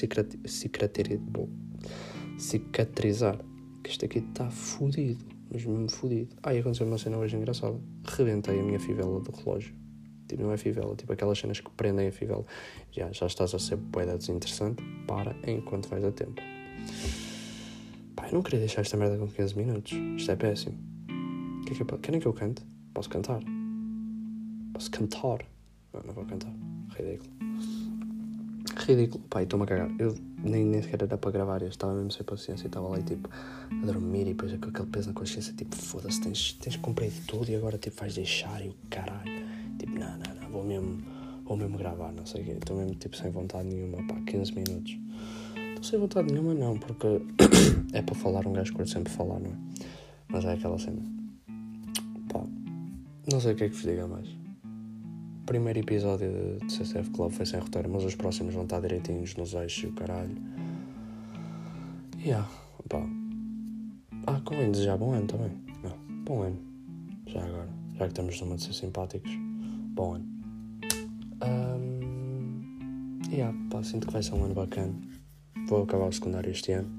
cicatrizar. 2.37 3.37
Que 3.83 3.91
isto 3.91 4.03
aqui 4.03 4.17
está 4.17 4.49
fodido. 4.49 5.23
Mas 5.51 5.63
mesmo 5.63 5.91
fodido. 5.91 6.35
Ah, 6.41 6.55
e 6.55 6.59
aconteceu 6.59 6.87
uma 6.87 6.97
cena 6.97 7.17
hoje 7.19 7.37
engraçada. 7.37 7.79
Rebentei 8.03 8.59
a 8.59 8.63
minha 8.63 8.79
fivela 8.79 9.19
do 9.19 9.31
relógio. 9.31 9.75
Tipo, 10.29 10.43
não 10.43 10.53
é 10.53 10.57
fivela, 10.57 10.95
tipo 10.95 11.11
aquelas 11.11 11.39
cenas 11.39 11.59
que 11.59 11.69
prendem 11.71 12.07
a 12.07 12.11
fivela. 12.11 12.45
Já, 12.91 13.11
já 13.11 13.25
estás 13.25 13.53
a 13.55 13.59
ser 13.59 13.77
boeda 13.77 14.15
desinteressante, 14.15 14.81
para 15.07 15.35
enquanto 15.47 15.89
vais 15.89 16.05
a 16.05 16.11
tempo. 16.11 16.39
Pá, 18.15 18.27
eu 18.27 18.33
não 18.35 18.43
queria 18.43 18.59
deixar 18.59 18.81
esta 18.81 18.95
merda 18.95 19.17
com 19.17 19.27
15 19.27 19.57
minutos. 19.57 19.91
Isto 20.17 20.31
é 20.31 20.35
péssimo. 20.35 20.77
Que 21.65 21.73
é 21.73 21.75
que 21.75 21.81
eu, 21.81 21.97
querem 21.97 22.19
que 22.19 22.27
eu 22.27 22.33
cante? 22.33 22.61
Posso 22.93 23.09
cantar? 23.09 23.41
Posso 24.71 24.91
cantar? 24.91 25.39
Não, 25.91 26.01
não 26.05 26.13
vou 26.13 26.25
cantar. 26.25 26.53
Ridículo. 26.95 27.29
Ridículo. 28.85 29.23
Pá, 29.29 29.41
estou-me 29.41 29.65
a 29.65 29.67
cagar. 29.67 29.89
Eu 29.97 30.15
nem, 30.43 30.63
nem 30.63 30.81
sequer 30.83 31.01
era 31.01 31.17
para 31.17 31.31
gravar. 31.31 31.63
Eu 31.63 31.69
estava 31.69 31.95
mesmo 31.95 32.11
sem 32.11 32.23
paciência. 32.23 32.67
Estava 32.67 32.87
lá 32.87 33.01
tipo 33.01 33.27
a 33.31 33.85
dormir 33.85 34.27
e 34.27 34.33
depois 34.35 34.51
com 34.59 34.69
aquele 34.69 34.87
peso 34.89 35.07
na 35.07 35.15
consciência. 35.15 35.53
Tipo, 35.53 35.75
foda-se, 35.75 36.21
tens, 36.21 36.53
tens 36.53 36.75
cumprido 36.77 37.15
tudo 37.25 37.49
e 37.49 37.55
agora 37.55 37.79
tipo 37.79 37.99
vais 37.99 38.13
deixar 38.13 38.63
e 38.63 38.69
o 38.69 38.75
caralho. 38.91 39.58
Mesmo, 40.69 40.99
vou 41.45 41.57
mesmo 41.57 41.79
gravar, 41.79 42.11
não 42.11 42.27
sei 42.27 42.43
o 42.43 42.45
quê. 42.45 42.51
Estou 42.51 42.77
mesmo 42.77 42.93
tipo 42.93 43.17
sem 43.17 43.31
vontade 43.31 43.67
nenhuma, 43.67 43.97
pá, 44.07 44.21
15 44.27 44.53
minutos. 44.53 44.95
Estou 45.69 45.83
sem 45.83 45.99
vontade 45.99 46.31
nenhuma, 46.31 46.53
não, 46.53 46.77
porque 46.77 47.07
é 47.91 48.03
para 48.03 48.13
falar, 48.13 48.45
um 48.45 48.53
gajo 48.53 48.71
curte 48.73 48.91
sempre 48.91 49.11
falar, 49.11 49.39
não 49.39 49.49
é? 49.49 49.55
Mas 50.27 50.45
é 50.45 50.53
aquela 50.53 50.77
cena. 50.77 51.01
Pá, 52.31 52.43
não 53.31 53.41
sei 53.41 53.53
o 53.53 53.55
que 53.55 53.63
é 53.63 53.69
que 53.69 53.73
vos 53.73 53.83
diga 53.83 54.05
mais. 54.05 54.27
O 54.27 55.45
primeiro 55.47 55.79
episódio 55.79 56.59
de 56.59 56.71
CCF 56.71 57.09
Club 57.09 57.31
foi 57.31 57.47
sem 57.47 57.59
roteiro, 57.59 57.89
mas 57.89 58.03
os 58.03 58.13
próximos 58.13 58.53
vão 58.53 58.63
estar 58.65 58.79
direitinhos 58.79 59.35
nos 59.35 59.55
eixos 59.55 59.85
e 59.85 59.87
o 59.87 59.93
caralho. 59.93 60.37
Yeah, 62.23 62.47
pá. 62.87 63.01
Ah, 64.27 64.39
convém 64.45 64.71
desejar 64.71 64.97
bom 64.97 65.13
ano 65.13 65.25
também. 65.25 65.51
Não, 65.83 65.97
bom 66.25 66.43
ano. 66.43 66.59
Já 67.25 67.43
agora. 67.43 67.69
Já 67.93 68.05
que 68.05 68.11
estamos 68.11 68.39
numa 68.41 68.55
de 68.55 68.63
ser 68.65 68.73
simpáticos. 68.73 69.31
Bom 69.95 70.13
ano. 70.13 70.38
Um, 71.41 73.19
yeah, 73.31 73.55
pá, 73.69 73.83
sinto 73.83 74.07
que 74.07 74.13
vai 74.13 74.23
ser 74.23 74.33
um 74.35 74.43
ano 74.43 74.53
bacana. 74.53 74.93
Vou 75.67 75.83
acabar 75.83 76.07
o 76.07 76.11
secundário 76.11 76.51
este 76.51 76.71
ano. 76.73 76.89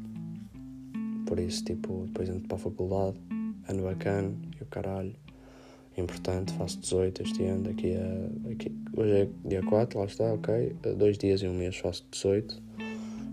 Por 1.26 1.38
isso, 1.38 1.64
tipo, 1.64 2.04
depois 2.06 2.28
entro 2.28 2.48
para 2.48 2.56
a 2.56 2.60
faculdade. 2.60 3.16
Ano 3.68 3.82
bacana 3.82 4.34
e 4.58 4.62
o 4.62 4.66
caralho. 4.66 5.14
Importante, 5.96 6.52
faço 6.54 6.78
18 6.80 7.22
este 7.22 7.44
ano. 7.44 7.64
Daqui 7.64 7.94
a. 7.94 8.50
Aqui, 8.52 8.74
hoje 8.96 9.12
é 9.12 9.28
dia 9.48 9.62
4, 9.62 9.98
lá 9.98 10.06
está, 10.06 10.32
ok. 10.32 10.76
Dois 10.96 11.18
dias 11.18 11.42
e 11.42 11.48
um 11.48 11.54
mês 11.54 11.76
faço 11.76 12.06
18. 12.10 12.62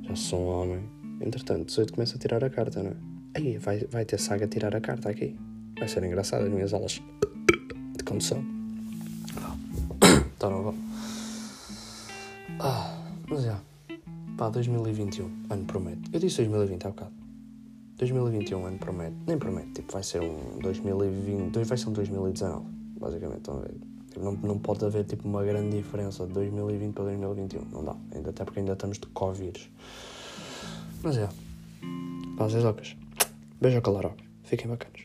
Já 0.03 0.15
sou 0.15 0.39
um 0.39 0.47
homem. 0.47 0.89
Entretanto, 1.21 1.67
18 1.67 1.93
começa 1.93 2.15
a 2.15 2.19
tirar 2.19 2.43
a 2.43 2.49
carta, 2.49 2.83
não 2.83 2.91
é? 2.91 2.95
Aí, 3.35 3.57
vai, 3.57 3.79
vai 3.89 4.05
ter 4.05 4.19
saga 4.19 4.45
a 4.45 4.47
tirar 4.47 4.75
a 4.75 4.81
carta 4.81 5.09
aqui. 5.09 5.35
Vai 5.79 5.87
ser 5.87 6.03
engraçado 6.03 6.43
as 6.43 6.49
minhas 6.49 6.73
aulas 6.73 7.01
de 7.95 8.03
condução. 8.03 8.56
Tá, 10.39 10.49
não 10.49 10.61
vou. 10.61 10.75
Ah, 12.59 12.95
mas 13.27 13.45
é. 13.45 13.57
Pá, 14.37 14.49
2021, 14.49 15.45
ano 15.49 15.65
promete. 15.65 16.09
Eu 16.13 16.19
disse 16.19 16.37
2020 16.37 16.85
há 16.85 16.89
bocado. 16.89 17.11
2021, 17.97 18.65
ano 18.65 18.77
promete. 18.77 19.15
Nem 19.25 19.37
promete, 19.39 19.71
tipo, 19.73 19.91
vai 19.91 20.03
ser 20.03 20.21
um 20.21 20.59
2020. 20.59 21.63
Vai 21.63 21.77
ser 21.77 21.89
um 21.89 21.93
2019, 21.93 22.65
basicamente. 22.99 23.37
Estão 23.39 23.57
a 23.57 23.61
ver? 23.61 23.73
Tipo, 24.09 24.19
não, 24.23 24.31
não 24.33 24.59
pode 24.59 24.85
haver 24.85 25.05
tipo 25.05 25.27
uma 25.27 25.43
grande 25.43 25.75
diferença 25.75 26.27
de 26.27 26.33
2020 26.33 26.93
para 26.93 27.05
2021. 27.05 27.65
Não 27.71 27.83
dá. 27.83 27.95
Ainda, 28.13 28.29
até 28.29 28.45
porque 28.45 28.59
ainda 28.59 28.73
estamos 28.73 28.99
de 28.99 29.07
Covid. 29.07 29.71
Mas 31.01 31.17
é. 31.17 31.27
Pá, 32.37 32.45
ocas. 32.45 32.95
Beijo 33.59 33.77
ao 33.77 33.81
calor. 33.81 34.13
Fiquem 34.43 34.67
bacanas. 34.67 34.96